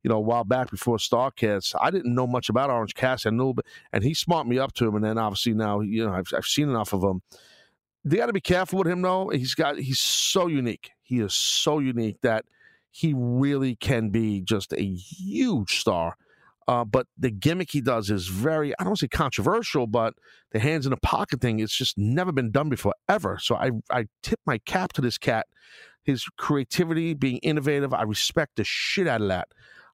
[0.03, 3.33] You know, a while back before Starcast, I didn't know much about Orange Cassidy.
[3.33, 4.95] I knew, a bit- and he smarted me up to him.
[4.95, 7.21] And then obviously now, you know, I've, I've seen enough of him
[8.03, 9.29] they got to be careful with him though.
[9.29, 10.91] He's got he's so unique.
[11.01, 12.45] He is so unique that
[12.91, 16.15] he really can be just a huge star.
[16.67, 20.13] Uh, but the gimmick he does is very I don't say controversial, but
[20.51, 23.37] the hands in the pocket thing it's just never been done before ever.
[23.41, 25.47] So I I tip my cap to this cat.
[26.03, 29.49] His creativity, being innovative, I respect the shit out of that.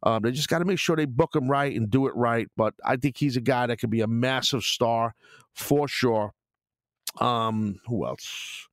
[0.06, 2.48] Um, they just got to make sure they book him right and do it right.
[2.56, 5.15] But I think he's a guy that could be a massive star
[5.54, 6.32] for sure.
[7.20, 8.68] Um, who else?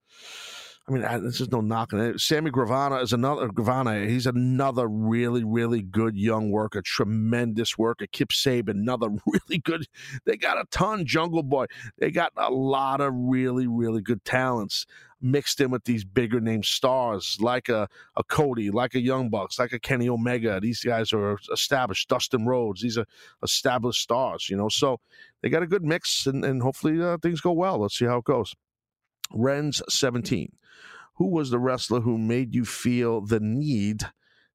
[0.89, 2.19] I mean, this is no knocking.
[2.19, 4.05] Sammy Guevara is another Guevara.
[4.05, 6.83] He's another really, really good young worker.
[6.83, 8.07] Tremendous worker.
[8.11, 9.87] Kip Sabian, another really good.
[10.25, 11.07] They got a ton.
[11.07, 11.67] Jungle Boy.
[11.99, 14.85] They got a lot of really, really good talents
[15.21, 19.61] mixed in with these bigger name stars like a, a Cody, like a Young Bucks,
[19.61, 20.59] like a Kenny Omega.
[20.59, 22.09] These guys are established.
[22.09, 22.83] Dustin Rhodes.
[22.83, 23.07] These are
[23.45, 24.51] established stars.
[24.51, 24.99] You know, so
[25.43, 27.79] they got a good mix, and, and hopefully uh, things go well.
[27.79, 28.53] Let's see how it goes.
[29.33, 30.53] Ren's 17
[31.23, 34.03] who was the wrestler who made you feel the need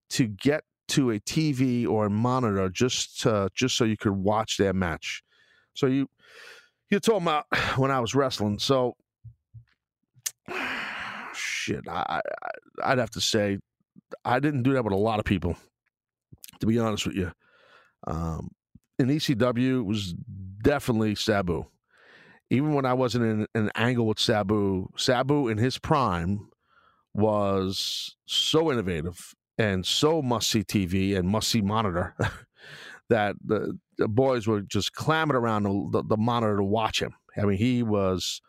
[0.10, 4.58] to get to a TV or a monitor just to, just so you could watch
[4.58, 5.24] their match?
[5.76, 6.10] So you
[6.90, 7.46] you're talking about
[7.78, 8.60] when I was wrestling.
[8.60, 8.98] So
[11.34, 12.20] shit, I,
[12.84, 13.60] I would have to say
[14.26, 15.56] I didn't do that with a lot of people.
[16.60, 17.32] To be honest with you,
[18.08, 18.50] um,
[19.00, 20.14] in ECW was
[20.62, 21.66] definitely Sabu
[22.50, 26.50] even when I wasn't in an angle with Sabu, Sabu in his prime
[27.14, 32.16] was so innovative and so must see TV and must see monitor
[33.10, 37.14] that the, the, boys were just clamoring around the, the, the, monitor to watch him.
[37.36, 38.42] I mean, he was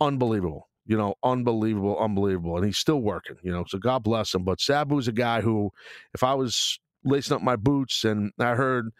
[0.00, 2.56] unbelievable, you know, unbelievable, unbelievable.
[2.56, 4.44] And he's still working, you know, so God bless him.
[4.44, 5.70] But Sabu's a guy who,
[6.14, 8.90] if I was lacing up my boots and I heard,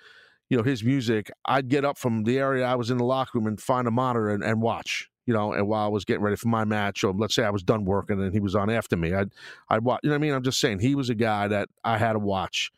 [0.50, 3.38] you know, his music, I'd get up from the area I was in the locker
[3.38, 6.22] room and find a monitor and, and watch, you know, and while I was getting
[6.22, 8.70] ready for my match, or let's say I was done working and he was on
[8.70, 9.30] after me, I'd,
[9.68, 10.32] I'd watch, you know what I mean?
[10.32, 12.72] I'm just saying he was a guy that I had to watch.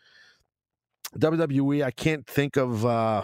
[1.16, 3.22] WWE, I can't think of, uh,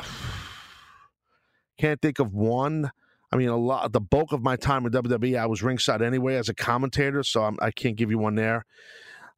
[1.78, 2.92] can't think of one.
[3.32, 6.36] I mean, a lot, the bulk of my time with WWE, I was ringside anyway
[6.36, 8.64] as a commentator, so I'm, I can not give you one there.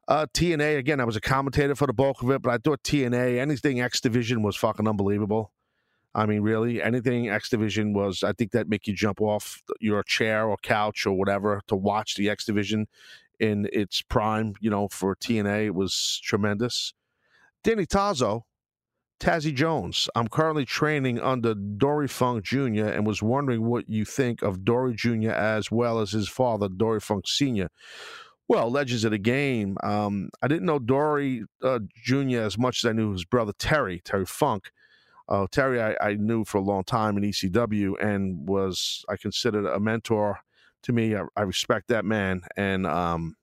[0.07, 0.99] Uh, TNA again.
[0.99, 4.01] I was a commentator for the bulk of it, but I thought TNA anything X
[4.01, 5.51] Division was fucking unbelievable.
[6.15, 8.23] I mean, really, anything X Division was.
[8.23, 12.15] I think that make you jump off your chair or couch or whatever to watch
[12.15, 12.87] the X Division
[13.39, 14.55] in its prime.
[14.59, 16.93] You know, for TNA, it was tremendous.
[17.63, 18.43] Danny Tazo,
[19.19, 20.09] Tazzy Jones.
[20.15, 22.85] I'm currently training under Dory Funk Jr.
[22.85, 25.31] and was wondering what you think of Dory Jr.
[25.31, 27.69] as well as his father, Dory Funk Sr.
[28.47, 29.77] Well, legends of the game.
[29.83, 32.39] Um, I didn't know Dory uh, Jr.
[32.39, 34.71] as much as I knew his brother Terry, Terry Funk.
[35.29, 39.67] Uh, Terry, I, I, knew for a long time in ECW and was I considered
[39.67, 40.39] a mentor
[40.83, 41.15] to me.
[41.15, 43.35] I, I respect that man and um,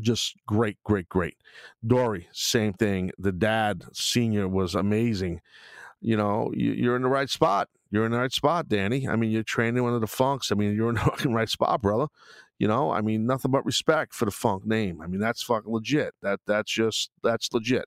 [0.00, 1.36] just great, great, great.
[1.86, 3.10] Dory, same thing.
[3.18, 5.42] The dad, senior, was amazing.
[6.00, 7.68] You know, you, you're in the right spot.
[7.90, 9.06] You're in the right spot, Danny.
[9.06, 10.50] I mean, you're training one of the funks.
[10.50, 12.06] I mean, you're in the fucking right spot, brother.
[12.58, 15.02] You know, I mean, nothing but respect for the Funk name.
[15.02, 16.14] I mean, that's fucking legit.
[16.22, 17.84] That that's just that's legit.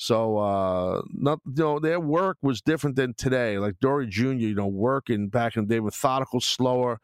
[0.00, 3.58] So, uh, not you know, their work was different than today.
[3.58, 6.98] Like Dory Jr., you know, working back in the day, methodical, slower, a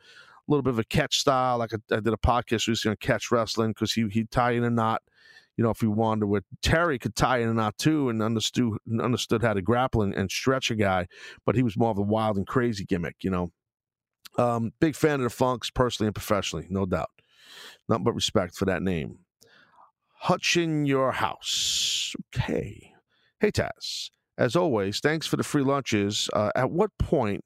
[0.49, 1.59] little bit of a catch style.
[1.59, 4.65] Like I, I did a podcast recently on catch wrestling because he he'd tie in
[4.65, 5.03] a knot.
[5.59, 8.79] You know, if he wanted with Terry could tie in a knot too, and understood
[9.03, 11.07] understood how to grapple and, and stretch a guy,
[11.45, 13.17] but he was more of a wild and crazy gimmick.
[13.21, 13.53] You know,
[14.39, 17.11] um, big fan of the Funks, personally and professionally, no doubt.
[17.91, 19.19] Nothing but respect for that name.
[20.25, 22.15] Hutchin Your House.
[22.35, 22.93] Okay.
[23.41, 24.11] Hey, Taz.
[24.39, 26.29] As always, thanks for the free lunches.
[26.33, 27.45] Uh, at what point,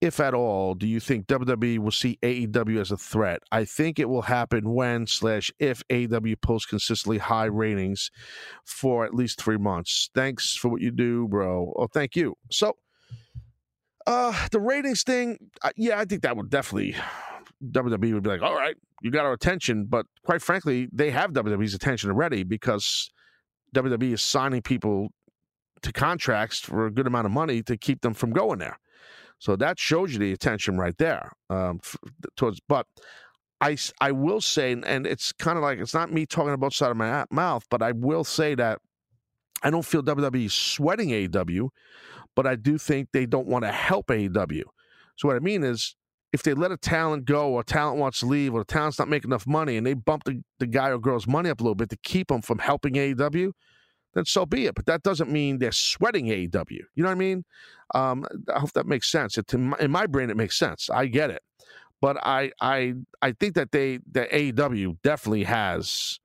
[0.00, 3.42] if at all, do you think WWE will see AEW as a threat?
[3.52, 8.10] I think it will happen when slash if AEW posts consistently high ratings
[8.64, 10.10] for at least three months.
[10.14, 11.72] Thanks for what you do, bro.
[11.76, 12.34] Oh, thank you.
[12.50, 12.76] So,
[14.06, 16.96] uh, the ratings thing, uh, yeah, I think that would definitely
[17.64, 21.32] WWE would be like, all right, you got our attention, but quite frankly, they have
[21.32, 23.10] WWE's attention already because
[23.74, 25.08] WWE is signing people
[25.82, 28.78] to contracts for a good amount of money to keep them from going there.
[29.38, 31.32] So that shows you the attention right there.
[31.48, 31.80] Um,
[32.36, 32.86] towards, but
[33.60, 36.90] I, I will say, and it's kind of like it's not me talking about side
[36.90, 38.80] of my mouth, but I will say that
[39.62, 41.70] I don't feel WWE sweating AEW
[42.34, 44.62] but I do think they don't want to help AEW.
[45.16, 45.96] So what I mean is,
[46.32, 49.08] if they let a talent go or talent wants to leave or the talent's not
[49.08, 51.74] making enough money and they bump the, the guy or girl's money up a little
[51.74, 53.52] bit to keep them from helping AEW,
[54.14, 54.74] then so be it.
[54.74, 56.70] But that doesn't mean they're sweating AEW.
[56.94, 57.44] You know what I mean?
[57.94, 58.24] Um,
[58.54, 59.38] I hope that makes sense.
[59.38, 60.88] It, in my brain, it makes sense.
[60.88, 61.42] I get it.
[62.00, 66.18] But I I I think that they that AEW definitely has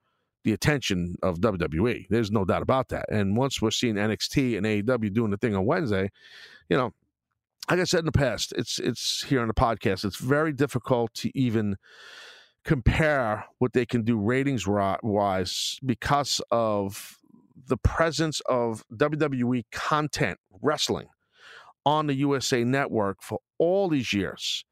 [0.45, 2.05] the attention of WWE.
[2.09, 3.05] There's no doubt about that.
[3.11, 6.09] And once we're seeing NXT and AEW doing the thing on Wednesday,
[6.69, 6.93] you know,
[7.69, 10.05] like I said in the past, it's it's here on the podcast.
[10.05, 11.77] It's very difficult to even
[12.63, 17.17] compare what they can do ratings wise because of
[17.67, 21.07] the presence of WWE content wrestling
[21.85, 24.65] on the USA Network for all these years.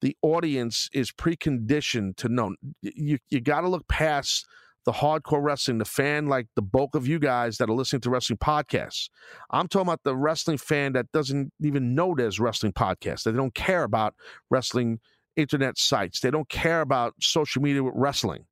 [0.00, 2.54] the audience is preconditioned to know.
[2.82, 4.46] You you got to look past
[4.88, 8.08] the hardcore wrestling, the fan like the bulk of you guys that are listening to
[8.08, 9.10] wrestling podcasts.
[9.50, 13.24] I'm talking about the wrestling fan that doesn't even know there's wrestling podcasts.
[13.24, 14.14] That they don't care about
[14.48, 15.00] wrestling
[15.36, 16.20] internet sites.
[16.20, 18.46] They don't care about social media with wrestling.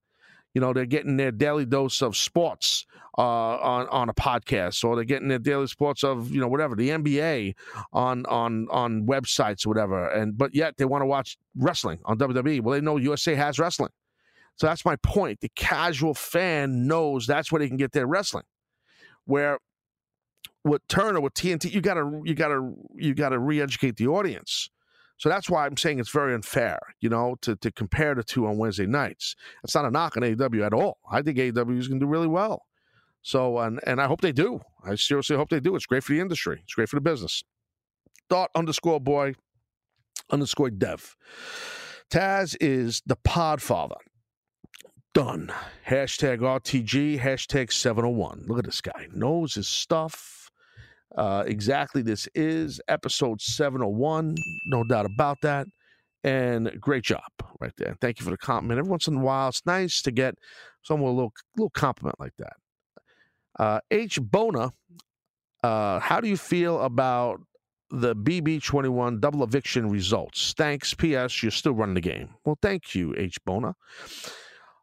[0.53, 2.84] You know, they're getting their daily dose of sports
[3.16, 6.76] uh, on on a podcast, or they're getting their daily sports of you know whatever
[6.76, 7.55] the NBA
[7.95, 10.07] on on on websites or whatever.
[10.09, 12.61] And but yet they want to watch wrestling on WWE.
[12.61, 13.93] Well, they know USA has wrestling,
[14.57, 15.40] so that's my point.
[15.40, 18.44] The casual fan knows that's where they can get their wrestling.
[19.24, 19.59] Where
[20.64, 24.70] with Turner with TNT, you gotta you gotta you gotta re-educate the audience.
[25.18, 28.46] So that's why I'm saying it's very unfair, you know, to, to compare the two
[28.46, 29.34] on Wednesday nights.
[29.64, 30.98] It's not a knock on AEW at all.
[31.11, 32.64] I think AEW is going to do really well.
[33.22, 34.61] So, and, and I hope they do.
[34.84, 35.74] I seriously hope they do.
[35.74, 37.42] It's great for the industry, it's great for the business.
[38.28, 39.34] Thought underscore boy
[40.30, 41.16] underscore dev.
[42.11, 43.96] Taz is the podfather.
[45.17, 45.51] Done.
[45.89, 48.45] Hashtag RTG, hashtag 701.
[48.49, 49.09] Look at this guy.
[49.14, 50.51] Knows his stuff.
[51.17, 54.35] Uh, exactly this is episode 701
[54.67, 55.69] no doubt about that.
[56.23, 57.23] And great job
[57.61, 57.97] right there.
[57.99, 58.79] Thank you for the compliment.
[58.79, 60.35] Every once in a while it's nice to get
[60.83, 62.57] someone a little little compliment like that.
[63.59, 64.71] Uh, h bona
[65.62, 67.41] uh, how do you feel about
[67.89, 70.53] the bb21 double eviction results?
[70.59, 70.93] Thanks.
[70.93, 72.35] Ps you're still running the game.
[72.45, 73.75] Well thank you h bona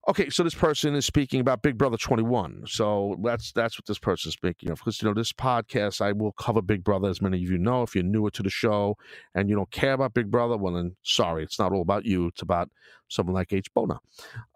[0.06, 2.64] Okay, so this person is speaking about Big Brother 21.
[2.68, 4.80] So that's that's what this person is speaking of.
[4.80, 7.84] Because you know, this podcast I will cover Big Brother, as many of you know.
[7.84, 8.98] If you're newer to the show
[9.34, 12.28] and you don't care about Big Brother, well then sorry, it's not all about you.
[12.28, 12.70] It's about
[13.08, 13.74] someone like H.
[13.74, 14.00] Bona.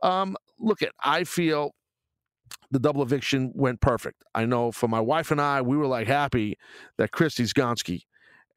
[0.03, 1.71] Um, look at I feel
[2.71, 4.23] the double eviction went perfect.
[4.35, 6.57] I know for my wife and I, we were like happy
[6.97, 8.01] that Christy's Gonski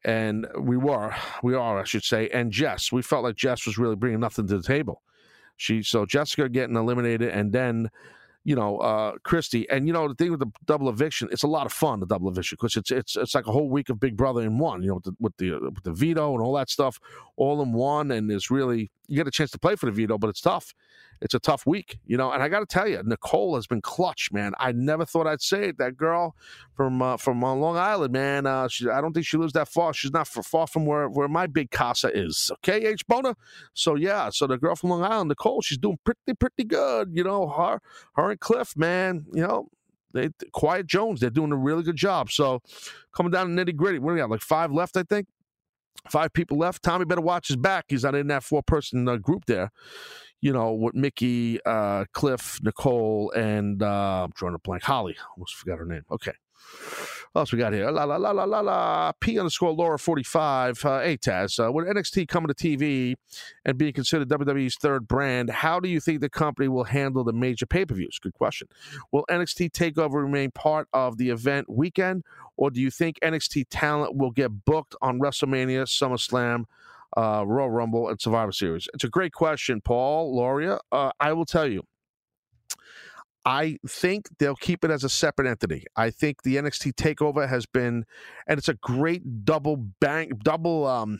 [0.03, 2.91] and we were, we are, I should say, and Jess.
[2.91, 5.01] We felt like Jess was really bringing nothing to the table.
[5.61, 7.91] She so Jessica getting eliminated, and then
[8.43, 9.69] you know uh Christy.
[9.69, 11.99] And you know the thing with the double eviction, it's a lot of fun.
[11.99, 14.57] The double eviction because it's it's it's like a whole week of Big Brother in
[14.57, 14.81] one.
[14.81, 16.99] You know with the with the, with the veto and all that stuff,
[17.37, 20.17] all in one, and it's really you get a chance to play for the veto,
[20.17, 20.73] but it's tough
[21.21, 22.31] it's a tough week, you know.
[22.31, 24.53] And I got to tell you, Nicole has been clutch, man.
[24.57, 25.77] I never thought I'd say it.
[25.77, 26.35] That girl
[26.75, 28.47] from uh, from uh, Long Island, man.
[28.47, 29.93] Uh, she, I don't think she lives that far.
[29.93, 32.51] She's not far from where where my big casa is.
[32.55, 33.35] Okay, H Bona.
[33.73, 37.09] So yeah, so the girl from Long Island, Nicole, she's doing pretty pretty good.
[37.13, 37.79] You know, her
[38.15, 39.25] her and Cliff, man.
[39.31, 39.67] You know,
[40.13, 42.31] they Quiet Jones, they're doing a really good job.
[42.31, 42.61] So
[43.13, 44.31] coming down to nitty gritty, we got?
[44.31, 45.27] Like five left, I think.
[46.09, 46.81] Five people left.
[46.81, 47.85] Tommy better watch his back.
[47.89, 49.69] He's not in that four person uh, group there
[50.41, 54.83] you know, with Mickey, uh, Cliff, Nicole, and uh, I'm drawing a blank.
[54.83, 56.03] Holly, almost forgot her name.
[56.11, 56.33] Okay.
[57.31, 57.89] What else we got here?
[57.91, 59.11] La la la la la la.
[59.21, 60.83] P underscore Laura 45.
[60.83, 63.15] Uh, hey, Taz, uh, with NXT coming to TV
[63.63, 67.31] and being considered WWE's third brand, how do you think the company will handle the
[67.31, 68.19] major pay per views?
[68.19, 68.67] Good question.
[69.11, 72.23] Will NXT TakeOver remain part of the event weekend,
[72.57, 76.65] or do you think NXT talent will get booked on WrestleMania, SummerSlam,
[77.17, 78.87] uh, Royal Rumble, and Survivor Series?
[78.93, 80.79] It's a great question, Paul, Loria.
[80.91, 81.83] Uh, I will tell you.
[83.43, 85.83] I think they'll keep it as a separate entity.
[85.95, 88.05] I think the NXT takeover has been,
[88.47, 91.19] and it's a great double bang, double um,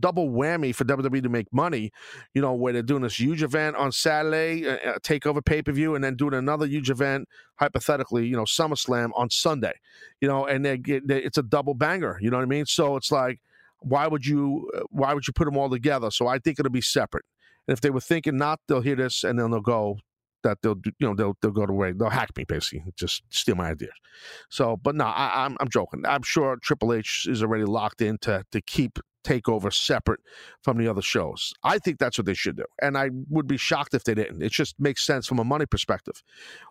[0.00, 1.90] double whammy for WWE to make money.
[2.34, 5.60] You know, where they're doing this huge event on Saturday, a, uh, uh, takeover pay
[5.60, 9.74] per view, and then doing another huge event, hypothetically, you know, SummerSlam on Sunday.
[10.20, 12.18] You know, and they get they, it's a double banger.
[12.20, 12.66] You know what I mean?
[12.66, 13.40] So it's like
[13.80, 16.10] why would you uh, why would you put them all together?
[16.10, 17.24] So I think it'll be separate.
[17.66, 19.98] And if they were thinking not, they'll hear this and then they'll go
[20.42, 23.56] that they'll you know they'll they'll go to way they'll hack me basically just steal
[23.56, 23.92] my ideas.
[24.48, 26.04] So, but no, I, am I'm, I'm joking.
[26.06, 30.20] I'm sure Triple H is already locked in to to keep Takeover separate
[30.62, 31.52] from the other shows.
[31.64, 34.42] I think that's what they should do, and I would be shocked if they didn't.
[34.42, 36.22] It just makes sense from a money perspective.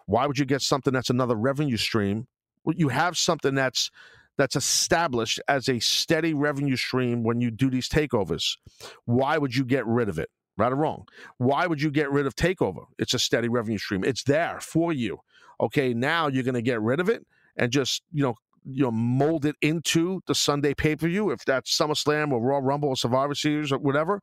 [0.06, 2.28] Why would you get something that's another revenue stream?
[2.66, 3.92] You have something that's
[4.38, 8.58] that's established as a steady revenue stream when you do these takeovers.
[9.06, 10.30] Why would you get rid of it?
[10.58, 11.06] Right or wrong?
[11.38, 12.86] Why would you get rid of takeover?
[12.98, 14.04] It's a steady revenue stream.
[14.04, 15.20] It's there for you.
[15.60, 17.26] Okay, now you're going to get rid of it
[17.58, 18.36] and just you know
[18.66, 22.60] you know mold it into the Sunday pay per view if that's SummerSlam or Raw
[22.62, 24.22] Rumble or Survivor Series or whatever.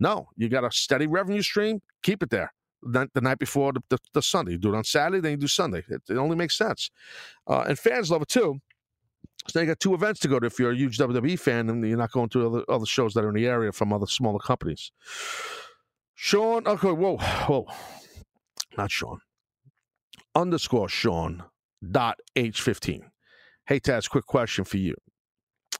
[0.00, 1.80] No, you got a steady revenue stream.
[2.02, 2.52] Keep it there.
[2.82, 5.46] The, night before the, the, the, Sunday, you do it on Saturday, then you do
[5.46, 5.82] Sunday.
[5.88, 6.90] It, it only makes sense,
[7.46, 8.60] uh, and fans love it too
[9.48, 11.86] so you got two events to go to if you're a huge WWE fan and
[11.86, 14.38] you're not going to other, other shows that are in the area from other smaller
[14.38, 14.90] companies.
[16.14, 17.66] Sean, okay, whoa, whoa,
[18.78, 19.18] not Sean.
[20.34, 21.42] Underscore Sean
[21.90, 23.02] dot H15.
[23.66, 24.94] Hey, Taz, quick question for you.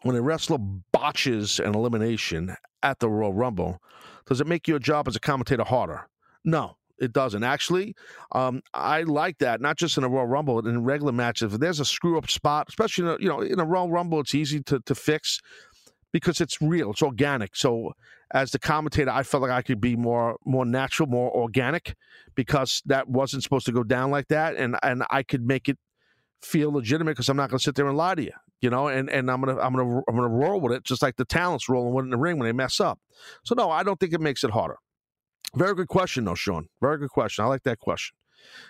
[0.02, 0.58] When a wrestler
[0.92, 3.80] botches an elimination at the Royal Rumble,
[4.26, 6.06] Does it make your job as a commentator harder?
[6.44, 7.42] No, it doesn't.
[7.42, 7.94] Actually,
[8.32, 9.60] um, I like that.
[9.60, 11.54] Not just in a Royal Rumble, but in regular matches.
[11.54, 14.20] If there's a screw up spot, especially in a, you know in a Royal Rumble,
[14.20, 15.40] it's easy to to fix
[16.12, 17.56] because it's real, it's organic.
[17.56, 17.92] So
[18.32, 21.94] as the commentator, I felt like I could be more more natural, more organic,
[22.34, 25.78] because that wasn't supposed to go down like that, and and I could make it
[26.42, 28.88] feel legitimate because I'm not going to sit there and lie to you, you know,
[28.88, 31.68] and and I'm gonna I'm gonna I'm gonna roll with it just like the talents
[31.68, 32.98] rolling with it in the ring when they mess up.
[33.44, 34.76] So no, I don't think it makes it harder.
[35.56, 36.68] Very good question, though, Sean.
[36.80, 37.44] Very good question.
[37.44, 38.16] I like that question.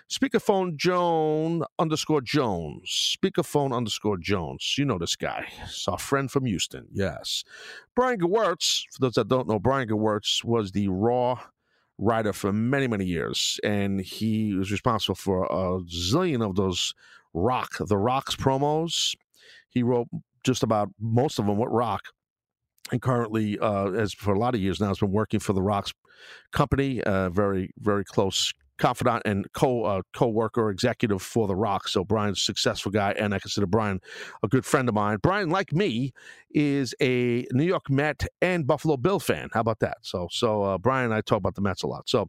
[0.09, 3.17] Speakerphone Joan underscore Jones.
[3.17, 4.75] Speakerphone underscore Jones.
[4.77, 5.47] You know this guy.
[5.63, 6.87] It's our friend from Houston.
[6.91, 7.43] Yes.
[7.95, 11.39] Brian Gewirtz, for those that don't know, Brian Gewirtz was the Raw
[11.97, 13.59] writer for many, many years.
[13.63, 16.93] And he was responsible for a zillion of those
[17.33, 19.15] Rock, the Rock's promos.
[19.69, 20.07] He wrote
[20.43, 22.01] just about most of them with Rock.
[22.95, 25.61] And currently, uh, as for a lot of years now, has been working for the
[25.61, 25.93] Rock's
[26.53, 32.03] company, uh, very, very close confidant and co uh, co-worker executive for the rock so
[32.03, 34.01] brian's a successful guy and i consider brian
[34.43, 35.17] a good friend of mine.
[35.23, 36.11] Brian like me
[36.51, 39.47] is a new york met and buffalo bill fan.
[39.53, 39.99] How about that?
[40.01, 42.09] So so uh, brian and i talk about the mets a lot.
[42.09, 42.27] So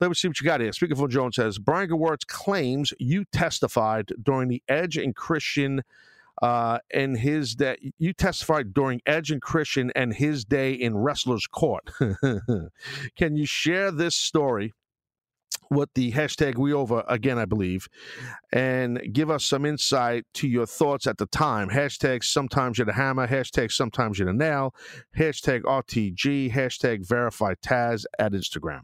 [0.00, 0.70] let me see what you got here.
[0.70, 5.82] Speakerphone jones says brian gewirtz claims you testified during the edge and christian
[6.40, 11.46] uh, and his that you testified during Edge and Christian and his day in Wrestler's
[11.46, 11.90] Court.
[13.16, 14.72] Can you share this story
[15.70, 17.88] with the hashtag we over again, I believe,
[18.52, 21.70] and give us some insight to your thoughts at the time.
[21.70, 24.74] Hashtag sometimes you're the hammer, hashtag sometimes you're the nail,
[25.16, 28.80] hashtag RTG, hashtag verify Taz at Instagram.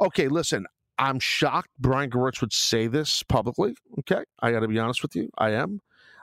[0.00, 0.66] Okay, listen,
[0.98, 3.74] I'm shocked Brian Gewirtz would say this publicly.
[4.00, 5.80] Okay, I got to be honest with you, I am.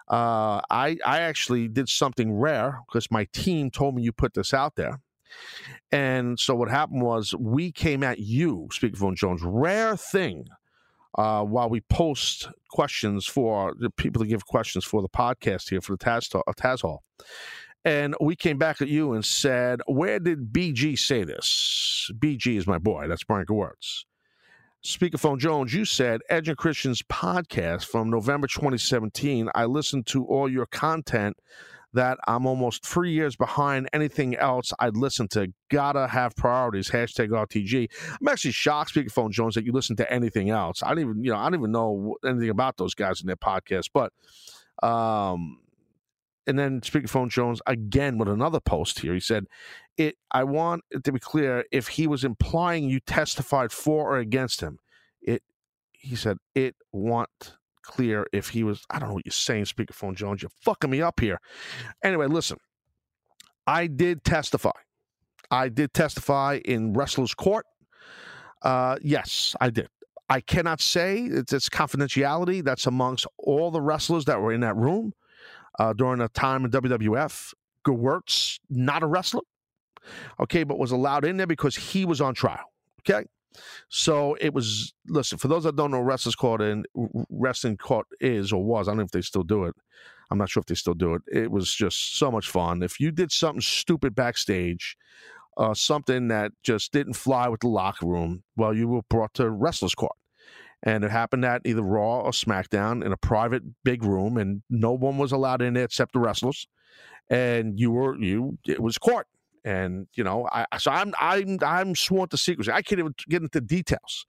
[0.09, 4.53] Uh, I I actually did something rare because my team told me you put this
[4.53, 4.99] out there.
[5.91, 10.47] And so what happened was we came at you, Speakerphone Jones, rare thing.
[11.15, 15.81] Uh, while we post questions for the people to give questions for the podcast here
[15.81, 17.03] for the Taz, uh, Taz Hall.
[17.83, 22.11] And we came back at you and said, Where did BG say this?
[22.13, 23.07] BG is my boy.
[23.07, 24.03] That's Brian Gewirtz.
[24.83, 29.49] Speakerphone Jones, you said Edge and Christian's podcast from November 2017.
[29.53, 31.35] I listened to all your content
[31.91, 35.51] that I'm almost three years behind anything else I'd listen to.
[35.69, 36.89] Gotta have priorities.
[36.89, 37.89] Hashtag RTG.
[38.21, 40.81] I'm actually shocked, Speakerphone Jones, that you listen to anything else.
[40.81, 43.35] I don't even, you know, I don't even know anything about those guys in their
[43.35, 43.89] podcast.
[43.93, 44.13] But,
[44.87, 45.59] um,
[46.49, 49.13] and then Speakerphone Jones again with another post here.
[49.13, 49.45] He said,
[49.97, 50.17] "It.
[50.31, 54.61] I want it to be clear if he was implying you testified for or against
[54.61, 54.79] him.
[55.21, 55.43] It.
[55.91, 58.83] He said it want clear if he was.
[58.89, 60.41] I don't know what you're saying, Speakerphone Jones.
[60.41, 61.39] You're fucking me up here.
[62.03, 62.57] Anyway, listen.
[63.67, 64.71] I did testify.
[65.51, 67.67] I did testify in Wrestler's Court.
[68.63, 69.89] Uh, yes, I did.
[70.27, 72.63] I cannot say it's, it's, confidentiality.
[72.63, 75.13] That's amongst all the wrestlers that were in that room
[75.79, 77.53] uh, during a time in WWF.
[77.87, 79.41] Gewirtz, not a wrestler,
[80.39, 82.65] okay, but was allowed in there because he was on trial.
[83.01, 83.25] Okay,
[83.87, 86.85] so it was listen for those that don't know wrestlers court and
[87.29, 89.75] wrestling court is or was I don't know if they still do it.
[90.29, 91.21] I'm not sure if they still do it.
[91.31, 92.83] It was just so much fun.
[92.83, 94.95] If you did something stupid backstage,
[95.57, 99.49] uh, something that just didn't fly with the locker room, well, you were brought to
[99.49, 100.15] wrestlers court.
[100.83, 104.93] And it happened at either Raw or SmackDown in a private big room, and no
[104.93, 106.67] one was allowed in there except the wrestlers.
[107.29, 109.27] And you were you it was court
[109.65, 112.71] and you know I so I'm I'm I'm sworn to secrecy.
[112.71, 114.25] I can't even get into details.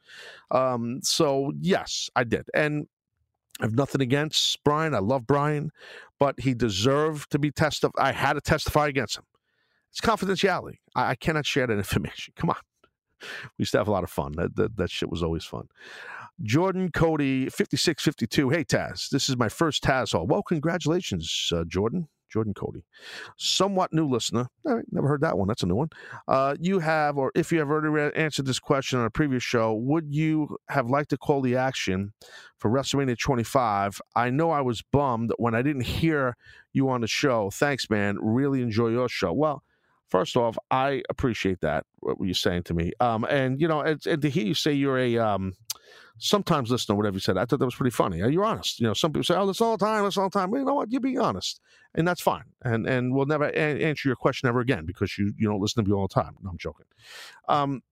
[0.51, 2.87] Um, so yes, I did, and
[3.61, 4.95] I have nothing against Brian.
[4.95, 5.71] I love Brian,
[6.19, 8.03] but he deserved to be testified.
[8.03, 9.25] I had to testify against him.
[9.91, 10.77] It's confidentiality.
[10.95, 12.33] I, I, cannot share that information.
[12.37, 12.57] Come on.
[13.23, 14.33] We used to have a lot of fun.
[14.37, 15.69] That, that, that shit was always fun.
[16.43, 18.51] Jordan Cody, 5652.
[18.51, 19.11] Hey, Taz.
[19.11, 20.27] This is my first Taz Hall.
[20.27, 22.09] Well, congratulations, uh, Jordan.
[22.31, 22.85] Jordan Cody.
[23.37, 24.47] Somewhat new listener.
[24.65, 25.49] All right, never heard that one.
[25.49, 25.91] That's a new one.
[26.29, 29.75] Uh, you have, or if you have already answered this question on a previous show,
[29.75, 32.13] would you have liked to call the action
[32.57, 34.01] for WrestleMania 25?
[34.15, 36.37] I know I was bummed when I didn't hear
[36.73, 37.51] you on the show.
[37.51, 38.17] Thanks, man.
[38.21, 39.33] Really enjoy your show.
[39.33, 39.65] Well,
[40.09, 42.93] first off, I appreciate that what were you're saying to me.
[43.01, 45.55] Um, and you know, and, and to hear you say you're a um,
[46.21, 47.37] sometimes listen to whatever you said.
[47.37, 48.19] I thought that was pretty funny.
[48.19, 48.79] You're honest.
[48.79, 50.05] You know, some people say, "Oh, that's all the time.
[50.05, 50.93] That's all the time." Well, you know what?
[50.93, 51.61] You're being honest,
[51.95, 52.45] and that's fine.
[52.63, 55.83] And and we'll never a- answer your question ever again because you you don't listen
[55.83, 56.37] to me all the time.
[56.43, 56.87] No, I'm joking.
[57.49, 57.83] Um,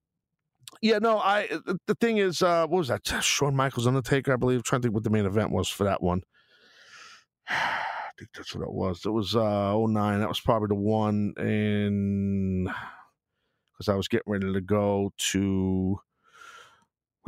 [0.81, 1.17] yeah, no.
[1.19, 1.47] I
[1.87, 3.05] the thing is, uh, what was that?
[3.23, 4.59] Shawn Michaels Undertaker, I believe.
[4.59, 6.21] I'm trying to think what the main event was for that one.
[7.49, 9.05] I think that's what it was.
[9.05, 10.19] It was uh 09.
[10.19, 12.65] That was probably the one in
[13.73, 15.99] because I was getting ready to go to.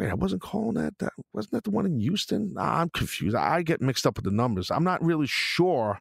[0.02, 0.97] Wait, I wasn't calling that.
[0.97, 2.56] That wasn't that the one in Houston?
[2.56, 3.36] Nah, I'm confused.
[3.36, 4.72] I get mixed up with the numbers.
[4.72, 5.99] I'm not really sure.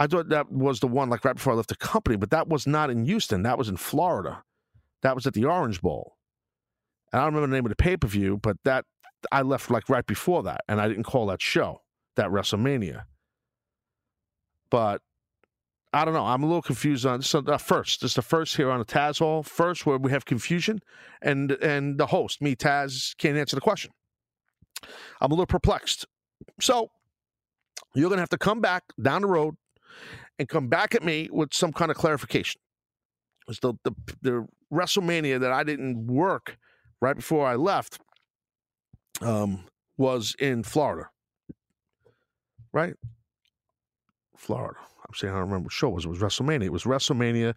[0.00, 2.48] I thought that was the one like right before I left the company, but that
[2.48, 3.44] was not in Houston.
[3.44, 4.42] That was in Florida.
[5.02, 6.16] That was at the Orange Bowl.
[7.12, 8.84] And I don't remember the name of the pay per view, but that
[9.30, 11.82] I left like right before that, and I didn't call that show
[12.16, 13.04] that WrestleMania.
[14.68, 15.00] But
[15.92, 16.26] I don't know.
[16.26, 17.34] I'm a little confused on this.
[17.34, 19.42] Uh, first, this is the first here on the Taz Hall.
[19.42, 20.80] First, where we have confusion,
[21.22, 23.90] and and the host, me Taz, can't answer the question.
[25.20, 26.06] I'm a little perplexed.
[26.60, 26.90] So
[27.94, 29.56] you're gonna have to come back down the road
[30.38, 32.60] and come back at me with some kind of clarification.
[33.48, 36.58] It's the the, the WrestleMania that I didn't work
[37.00, 37.98] right before I left
[39.22, 39.64] um,
[39.96, 41.08] was in Florida,
[42.72, 42.94] right?
[44.38, 44.78] Florida.
[45.06, 46.04] I'm saying I don't remember what show it was.
[46.04, 46.64] It was WrestleMania.
[46.64, 47.54] It was WrestleMania.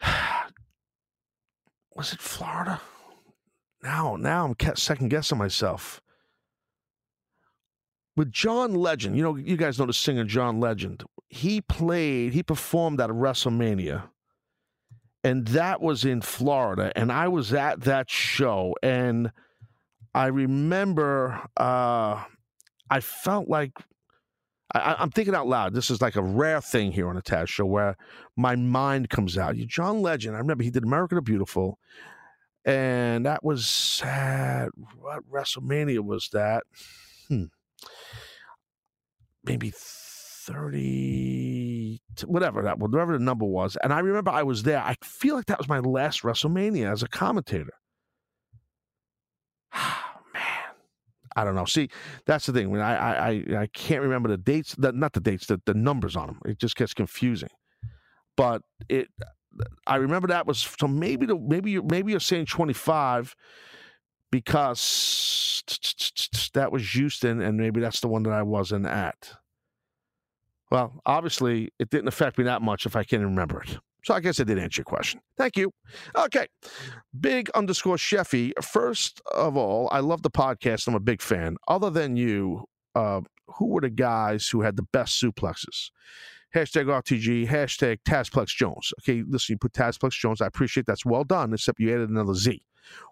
[1.94, 2.80] was it Florida?
[3.82, 6.00] Now, now I'm second guessing myself.
[8.16, 11.04] With John Legend, you know, you guys know the singer John Legend.
[11.28, 14.04] He played, he performed at WrestleMania,
[15.22, 16.92] and that was in Florida.
[16.96, 19.30] And I was at that show, and
[20.14, 22.24] I remember uh,
[22.90, 23.72] I felt like
[24.78, 25.74] I, am thinking out loud.
[25.74, 27.96] This is like a rare thing here on a Taz show where
[28.36, 29.56] my mind comes out.
[29.56, 31.78] John Legend, I remember he did America the Beautiful,
[32.64, 34.68] and that was at
[34.98, 36.64] what WrestleMania was that?
[37.28, 37.44] Hmm.
[39.44, 43.76] Maybe 30, whatever that, whatever the number was.
[43.82, 44.80] And I remember I was there.
[44.80, 47.74] I feel like that was my last WrestleMania as a commentator.
[51.36, 51.66] I don't know.
[51.66, 51.90] See,
[52.24, 52.76] that's the thing.
[52.80, 56.28] I I I can't remember the dates, the, not the dates, the, the numbers on
[56.28, 56.40] them.
[56.46, 57.50] It just gets confusing.
[58.36, 59.08] But it,
[59.86, 63.36] I remember that was so maybe the maybe you maybe you're saying 25
[64.30, 65.62] because
[66.54, 69.32] that was Houston, and maybe that's the one that I wasn't at.
[70.70, 73.78] Well, obviously, it didn't affect me that much if I can remember it.
[74.06, 75.20] So I guess I did answer your question.
[75.36, 75.72] Thank you.
[76.14, 76.46] Okay.
[77.18, 78.52] Big underscore Sheffy.
[78.62, 80.86] First of all, I love the podcast.
[80.86, 81.56] I'm a big fan.
[81.66, 85.90] Other than you, uh, who were the guys who had the best suplexes?
[86.54, 88.92] Hashtag RTG, hashtag Tazplex Jones.
[89.00, 90.40] Okay, listen, you put Tazplex Jones.
[90.40, 92.62] I appreciate that's well done, except you added another Z.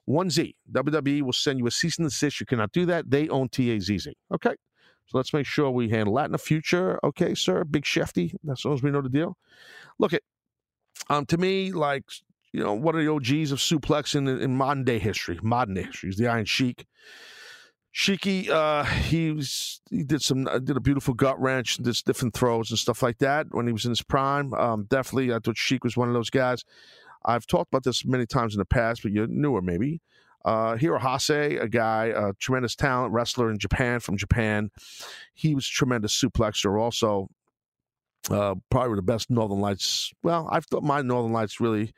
[0.05, 0.55] One Z.
[0.71, 2.39] WWE will send you a cease and desist.
[2.39, 3.11] You cannot do that.
[3.11, 4.07] They own TAZZ.
[4.33, 4.55] Okay.
[5.07, 7.01] So let's make sure we handle that in the future.
[7.03, 7.65] Okay, sir.
[7.65, 8.33] Big Shefty.
[8.49, 9.37] As long as we know the deal.
[9.99, 10.23] Look at
[11.11, 12.05] um, to me, like
[12.53, 15.83] you know, what are the OGs of suplex in, in modern day history, modern day
[15.83, 16.87] history is the Iron Sheik.
[17.93, 22.35] Sheiky, uh, he was he did some uh, did a beautiful gut wrench, did different
[22.35, 24.53] throws and stuff like that when he was in his prime.
[24.55, 26.65] Um, definitely, I thought Sheik was one of those guys.
[27.25, 30.01] I've talked about this many times in the past, but you're newer maybe.
[30.45, 34.71] Uh, Hiroshi Hase, a guy, a tremendous talent wrestler in Japan from Japan.
[35.33, 37.31] He was tremendous suplexer also
[38.31, 40.13] uh, probably the best Northern Lights.
[40.23, 41.93] Well, I thought my Northern Lights really,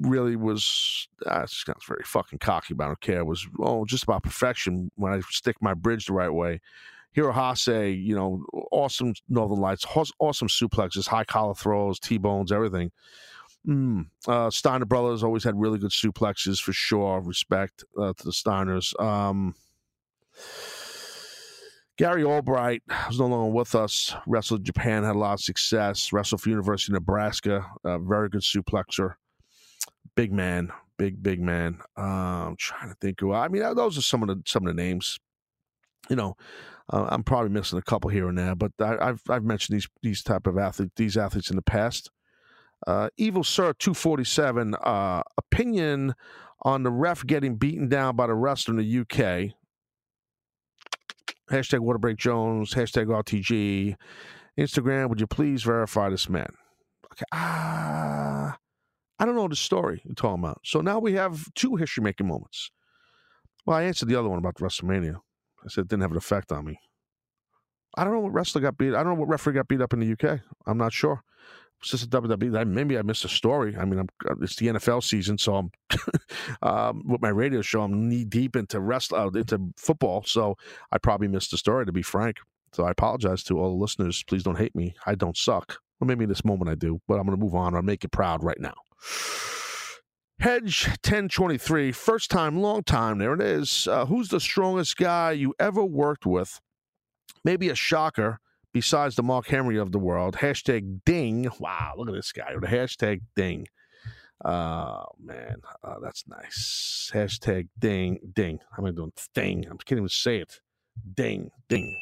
[0.00, 1.08] really was.
[1.24, 3.20] Uh, sounds very fucking cocky, but I don't care.
[3.20, 6.60] It was oh, just about perfection when I stick my bridge the right way.
[7.16, 9.86] Hiroshi Hase, you know, awesome Northern Lights,
[10.18, 12.90] awesome suplexes, high collar throws, T bones, everything.
[13.66, 14.08] Mm.
[14.26, 17.20] Uh, Steiner brothers always had really good suplexes for sure.
[17.20, 18.98] Respect uh, to the Steiners.
[19.00, 19.54] Um,
[21.96, 24.14] Gary Albright was no longer with us.
[24.26, 26.12] Wrestled Japan, had a lot of success.
[26.12, 29.14] Wrestled for University of Nebraska, a very good suplexer.
[30.16, 31.78] Big man, big big man.
[31.96, 33.32] I'm trying to think who.
[33.32, 35.20] I mean, those are some of the some of the names.
[36.10, 36.36] You know,
[36.92, 39.88] uh, I'm probably missing a couple here and there, but I, have I've mentioned these
[40.02, 42.10] these type of athletes these athletes in the past.
[42.86, 46.14] Uh, Evil Sir 247 uh, opinion
[46.62, 49.54] on the ref getting beaten down by the wrestler in the UK
[51.50, 53.96] hashtag Waterbreak Jones, hashtag RTG,
[54.58, 55.08] Instagram.
[55.08, 56.48] Would you please verify this man?
[57.12, 58.56] Okay, ah,
[59.18, 60.60] I don't know the story you're talking about.
[60.64, 62.70] So now we have two history making moments.
[63.66, 65.16] Well, I answered the other one about WrestleMania.
[65.64, 66.78] I said it didn't have an effect on me.
[67.96, 68.94] I don't know what wrestler got beat.
[68.94, 70.40] I don't know what referee got beat up in the UK.
[70.66, 71.22] I'm not sure.
[71.84, 72.66] It's just a WWE.
[72.66, 73.76] Maybe I missed a story.
[73.76, 75.70] I mean, I'm, uh, it's the NFL season, so I'm
[76.62, 77.82] um, with my radio show.
[77.82, 80.56] I'm knee deep into wrestling, uh, into football, so
[80.92, 81.84] I probably missed the story.
[81.84, 82.38] To be frank,
[82.72, 84.24] so I apologize to all the listeners.
[84.24, 84.94] Please don't hate me.
[85.04, 85.76] I don't suck.
[86.00, 87.74] Well, maybe in this moment I do, but I'm going to move on.
[87.74, 88.74] I'll make you proud right now.
[90.40, 93.18] Hedge 1023, first time, long time.
[93.18, 93.86] There it is.
[93.86, 96.60] Uh, who's the strongest guy you ever worked with?
[97.44, 98.40] Maybe a shocker
[98.74, 100.36] besides the Mark Henry of the world.
[100.36, 101.48] Hashtag ding.
[101.58, 103.68] Wow, look at this guy with a hashtag ding.
[104.44, 107.10] Oh man, uh, that's nice.
[107.14, 108.58] Hashtag ding ding.
[108.72, 109.12] How am I doing?
[109.34, 109.64] Ding.
[109.64, 110.60] I can't even say it.
[111.14, 111.96] Ding ding.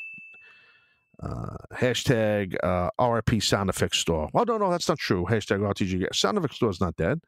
[1.22, 4.28] Uh, hashtag uh, sound effects store.
[4.32, 5.24] Well, no, no, that's not true.
[5.28, 6.12] Hashtag RTG.
[6.12, 7.20] Sound effects store is not dead.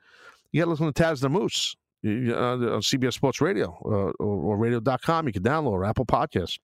[0.51, 4.53] You got to listen to Taz the Moose uh, on CBS Sports Radio uh, or,
[4.53, 5.26] or radio.com.
[5.26, 6.59] You can download or Apple Podcasts.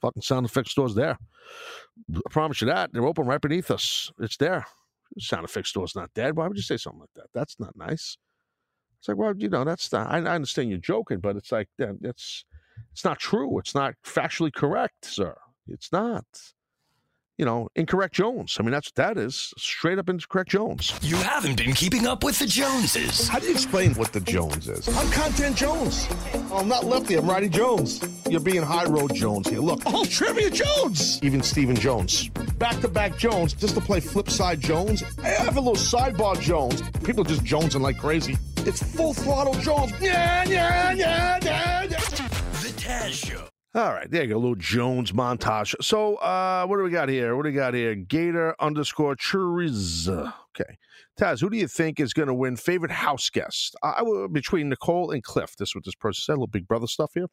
[0.00, 1.18] Fucking sound effects store's there.
[2.14, 2.92] I promise you that.
[2.92, 4.10] They're open right beneath us.
[4.20, 4.66] It's there.
[5.18, 6.36] Sound effects store's not dead.
[6.36, 7.26] Why would you say something like that?
[7.34, 8.16] That's not nice.
[8.98, 10.08] It's like, well, you know, that's not.
[10.10, 11.96] I, I understand you're joking, but it's like that.
[12.00, 12.44] That's
[12.92, 13.58] it's not true.
[13.58, 15.36] It's not factually correct, sir.
[15.66, 16.24] It's not.
[17.38, 18.56] You know, incorrect Jones.
[18.58, 19.54] I mean, that's what that is.
[19.56, 20.92] Straight up incorrect Jones.
[21.02, 23.28] You haven't been keeping up with the Joneses.
[23.28, 24.88] How do you explain what the Jones is?
[24.88, 26.08] I'm Content Jones.
[26.52, 28.00] I'm not lefty, I'm righty Jones.
[28.28, 29.60] You're being high road Jones here.
[29.60, 31.22] Look, all trivia Jones.
[31.22, 32.28] Even Stephen Jones.
[32.58, 35.04] Back to back Jones, just to play flip side Jones.
[35.22, 36.82] I have a little sidebar Jones.
[37.04, 38.36] People just jonesing like crazy.
[38.58, 39.92] It's full throttle Jones.
[40.00, 41.96] Yeah, yeah, yeah, yeah, yeah.
[41.98, 43.47] The Taz Show.
[43.74, 44.38] All right, there you go.
[44.38, 45.74] Little Jones montage.
[45.82, 47.36] So, uh, what do we got here?
[47.36, 47.94] What do we got here?
[47.94, 50.32] Gator underscore chorizo.
[50.58, 50.78] Okay.
[51.20, 53.76] Taz, who do you think is going to win favorite house guest?
[53.82, 55.54] I would between Nicole and Cliff.
[55.56, 56.32] This is what this person said.
[56.32, 57.26] A little big brother stuff here.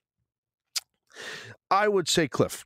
[1.71, 2.65] I would say Cliff.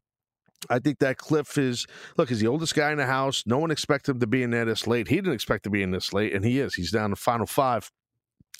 [0.69, 1.85] I think that Cliff is
[2.17, 3.43] look, he's the oldest guy in the house.
[3.45, 5.07] No one expected him to be in there this late.
[5.07, 6.73] He didn't expect to be in this late, and he is.
[6.73, 7.91] He's down to final five.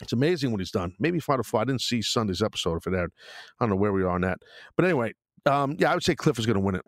[0.02, 0.94] It's amazing what he's done.
[1.00, 1.62] Maybe final four.
[1.62, 3.12] I didn't see Sunday's episode if it aired.
[3.60, 4.40] I don't know where we are on that.
[4.76, 5.14] But anyway,
[5.46, 6.84] um, yeah, I would say Cliff is going to win it.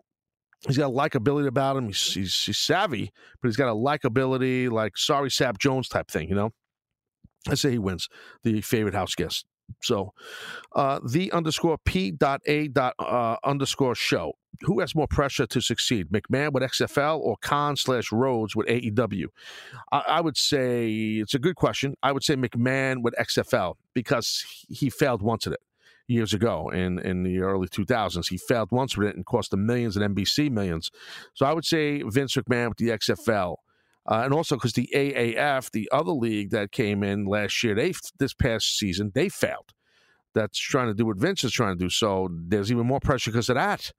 [0.66, 1.86] He's got a likability about him.
[1.88, 3.10] He's, he's he's savvy,
[3.40, 6.28] but he's got a likability, like sorry Sap Jones type thing.
[6.28, 6.50] You know,
[7.48, 8.08] I say he wins
[8.44, 9.44] the favorite house guest.
[9.82, 10.12] So,
[10.76, 14.34] uh, the underscore p dot a dot uh, underscore show.
[14.60, 19.26] Who has more pressure to succeed, McMahon with XFL or Khan slash Rhodes with AEW?
[19.90, 21.94] I, I would say it's a good question.
[22.02, 25.60] I would say McMahon with XFL because he failed once at it
[26.06, 28.28] years ago in in the early 2000s.
[28.28, 30.90] He failed once with it and cost him millions and NBC millions.
[31.34, 33.56] So I would say Vince McMahon with the XFL.
[34.04, 37.92] Uh, and also because the AAF, the other league that came in last year, they
[38.18, 39.72] this past season they failed.
[40.34, 41.90] That's trying to do what Vince is trying to do.
[41.90, 43.92] So there's even more pressure because of that.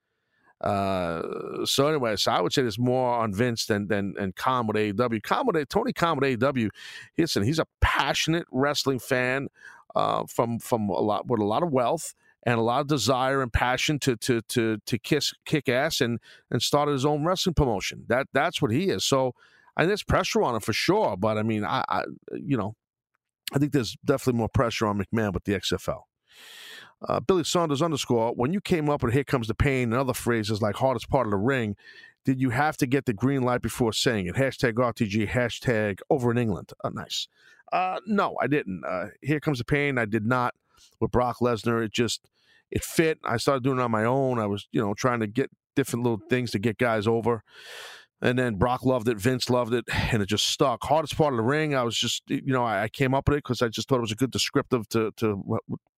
[0.64, 4.66] Uh, so anyway, so I would say there's more on Vince than than and Khan
[4.66, 5.22] with AEW.
[5.22, 6.70] Khan with Tony Khan with AEW.
[7.18, 9.50] Listen, he's a passionate wrestling fan
[9.96, 13.42] uh, from from a lot with a lot of wealth and a lot of desire
[13.42, 17.56] and passion to to to to kiss kick ass and and started his own wrestling
[17.56, 18.06] promotion.
[18.08, 19.04] That that's what he is.
[19.04, 19.36] So
[19.76, 21.18] and there's pressure on him for sure.
[21.18, 22.04] But I mean, I, I
[22.34, 22.76] you know,
[23.54, 26.04] I think there's definitely more pressure on McMahon with the XFL.
[27.08, 30.14] Uh, Billy Saunders underscore, when you came up with Here Comes the Pain and other
[30.14, 31.76] phrases like hardest part of the ring,
[32.26, 34.36] did you have to get the green light before saying it?
[34.36, 36.72] Hashtag RTG, hashtag over in England.
[36.84, 37.28] Oh, nice.
[37.72, 38.84] Uh, no, I didn't.
[38.88, 40.54] Uh, Here Comes the Pain, I did not
[41.00, 41.84] with Brock Lesnar.
[41.84, 42.30] It just,
[42.72, 43.20] it fit.
[43.24, 44.40] I started doing it on my own.
[44.40, 47.44] I was, you know, trying to get different little things to get guys over.
[48.22, 50.82] And then Brock loved it, Vince loved it, and it just stuck.
[50.86, 53.44] Hardest part of the ring, I was just, you know, I, came up with it
[53.44, 55.44] because I just thought it was a good descriptive to to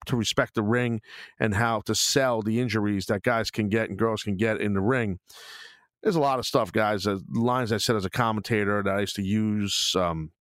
[0.06, 1.02] to respect the ring
[1.40, 4.74] and how to sell the injuries that guys can get and girls can get in
[4.74, 5.20] the ring.
[6.02, 7.08] There's a lot of stuff, guys.
[7.08, 9.96] Uh, lines I said as a commentator that I used to use.
[9.98, 10.32] Um,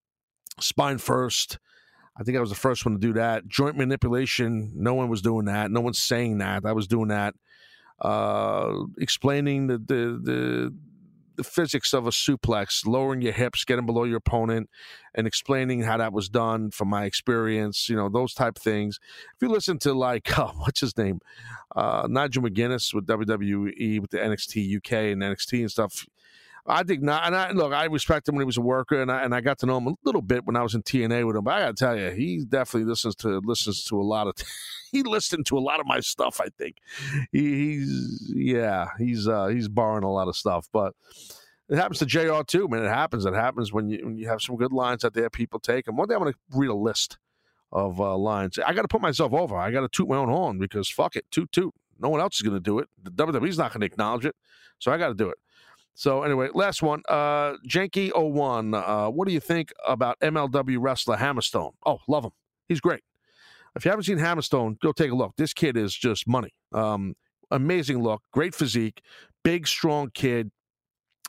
[0.60, 1.58] spine first.
[2.16, 3.48] I think I was the first one to do that.
[3.48, 4.72] Joint manipulation.
[4.74, 5.70] No one was doing that.
[5.70, 6.64] No one's saying that.
[6.64, 7.34] I was doing that.
[8.00, 10.74] Uh, explaining the the the
[11.37, 14.70] the physics of a suplex, lowering your hips, getting below your opponent,
[15.14, 18.99] and explaining how that was done from my experience, you know, those type of things.
[19.35, 21.20] If you listen to like, oh, what's his name?
[21.74, 26.07] Uh, Nigel McGuinness with WWE, with the NXT UK and NXT and stuff.
[26.66, 27.26] I think not.
[27.26, 29.40] And I look, I respect him when he was a worker, and I and I
[29.40, 31.44] got to know him a little bit when I was in TNA with him.
[31.44, 34.34] But I got to tell you, he definitely listens to listens to a lot of.
[34.92, 36.40] he listened to a lot of my stuff.
[36.40, 36.76] I think
[37.32, 40.94] he, he's yeah, he's uh, he's borrowing a lot of stuff, but.
[41.66, 42.42] It happens to Jr.
[42.46, 42.84] too, man.
[42.84, 43.24] It happens.
[43.24, 45.30] It happens when you when you have some good lines out there.
[45.30, 45.96] People take them.
[45.96, 47.16] One day I'm going to read a list
[47.72, 48.58] of uh, lines.
[48.58, 49.56] I got to put myself over.
[49.56, 51.74] I got to toot my own horn because fuck it, toot toot.
[51.98, 52.88] No one else is going to do it.
[53.02, 54.36] The WWE's not going to acknowledge it,
[54.78, 55.38] so I got to do it.
[55.95, 57.03] So anyway, last one.
[57.09, 58.74] Uh Janky01.
[58.74, 61.72] Uh, what do you think about MLW wrestler Hammerstone?
[61.86, 62.32] Oh, love him.
[62.68, 63.03] He's great.
[63.76, 65.34] If you haven't seen Hammerstone, go take a look.
[65.36, 66.55] This kid is just money.
[66.72, 67.14] Um,
[67.51, 69.03] amazing look, great physique,
[69.42, 70.51] big, strong kid.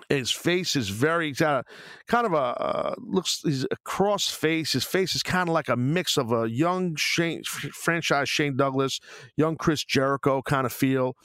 [0.09, 1.63] His face is very kind
[2.11, 3.41] of a uh, looks.
[3.43, 4.73] He's a cross face.
[4.73, 8.99] His face is kind of like a mix of a young Shane, franchise Shane Douglas,
[9.37, 11.15] young Chris Jericho kind of feel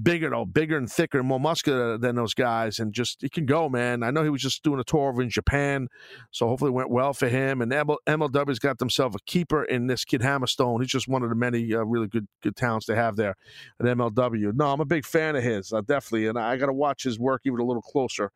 [0.00, 3.46] bigger though, bigger and thicker, and more muscular than those guys, and just he can
[3.46, 4.02] go, man.
[4.02, 5.88] I know he was just doing a tour over in Japan,
[6.30, 7.60] so hopefully it went well for him.
[7.62, 10.80] And MLW's got themselves a keeper in this kid Hammerstone.
[10.80, 13.34] He's just one of the many uh, really good good talents they have there
[13.80, 14.52] at MLW.
[14.54, 17.18] No, I'm a big fan of his, uh, definitely, and I got to watch his
[17.18, 18.32] work even a little closer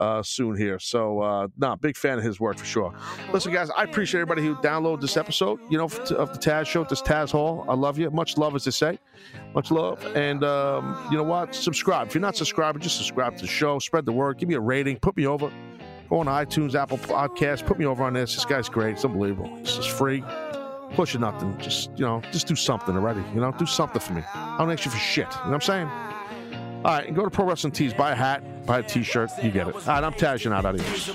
[0.00, 0.78] uh, soon here.
[0.78, 2.94] So, uh, nah, big fan of his work for sure.
[3.32, 6.84] Listen, guys, I appreciate everybody who downloaded this episode, you know, of the Taz Show,
[6.84, 7.64] this Taz Hall.
[7.68, 8.10] I love you.
[8.10, 8.98] Much love, as they say.
[9.54, 10.04] Much love.
[10.16, 11.54] And um, you know what?
[11.54, 12.08] Subscribe.
[12.08, 13.78] If you're not subscribing, just subscribe to the show.
[13.78, 14.38] Spread the word.
[14.38, 14.98] Give me a rating.
[14.98, 15.50] Put me over.
[16.08, 17.64] Go on iTunes, Apple Podcasts.
[17.64, 18.34] Put me over on this.
[18.34, 18.92] This guy's great.
[18.92, 19.54] It's unbelievable.
[19.58, 20.22] This is free.
[20.94, 21.56] Push you nothing.
[21.58, 23.22] Just, you know, just do something already.
[23.34, 24.22] You know, do something for me.
[24.34, 25.26] I don't ask you for shit.
[25.26, 25.90] You know what I'm saying?
[26.84, 29.68] All right, go to Pro Wrestling Tees, buy a hat, buy a T-shirt, you get
[29.68, 29.74] it.
[29.74, 31.14] All right, I'm Taz, you're not out of here.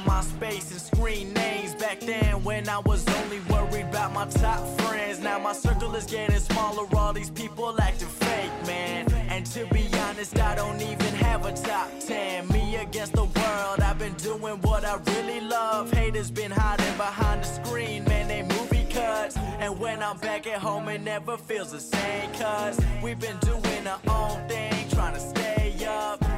[1.78, 6.06] Back then, when I was only worried about my top friends, now my circle is
[6.06, 6.86] getting smaller.
[6.98, 9.10] All these people acting fake, man.
[9.30, 12.48] And to be honest, I don't even have a top ten.
[12.50, 15.92] Me against the world, I've been doing what I really love.
[15.92, 18.28] Haters been hiding behind the screen, man.
[18.28, 22.34] They movie cuts, and when I'm back at home, it never feels the same.
[22.34, 25.37] Cause we've been doing our own thing, trying to.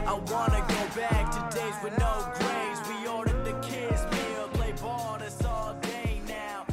[0.10, 2.80] I wanna go back to days with no grades.
[2.89, 6.66] We ordered the kids meal, play ball, that's all day now.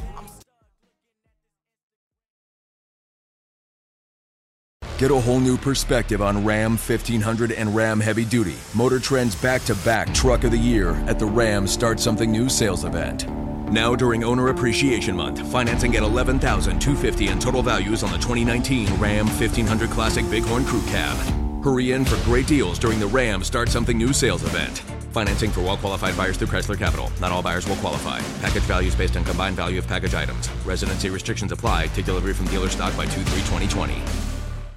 [4.97, 9.61] Get a whole new perspective on Ram 1500 and Ram Heavy Duty, Motor Trend's back
[9.65, 13.29] to back truck of the year at the Ram Start Something New sales event.
[13.71, 19.27] Now during Owner Appreciation Month, financing at $11,250 in total values on the 2019 Ram
[19.27, 21.46] 1500 Classic Bighorn Crew Cab.
[21.67, 24.77] Hurry in for great deals during the Ram Start Something New sales event.
[25.11, 27.11] Financing for well qualified buyers through Chrysler Capital.
[27.19, 28.21] Not all buyers will qualify.
[28.39, 30.49] Package values based on combined value of package items.
[30.65, 31.87] Residency restrictions apply.
[31.87, 34.36] Take delivery from dealer stock by 2 3 2020.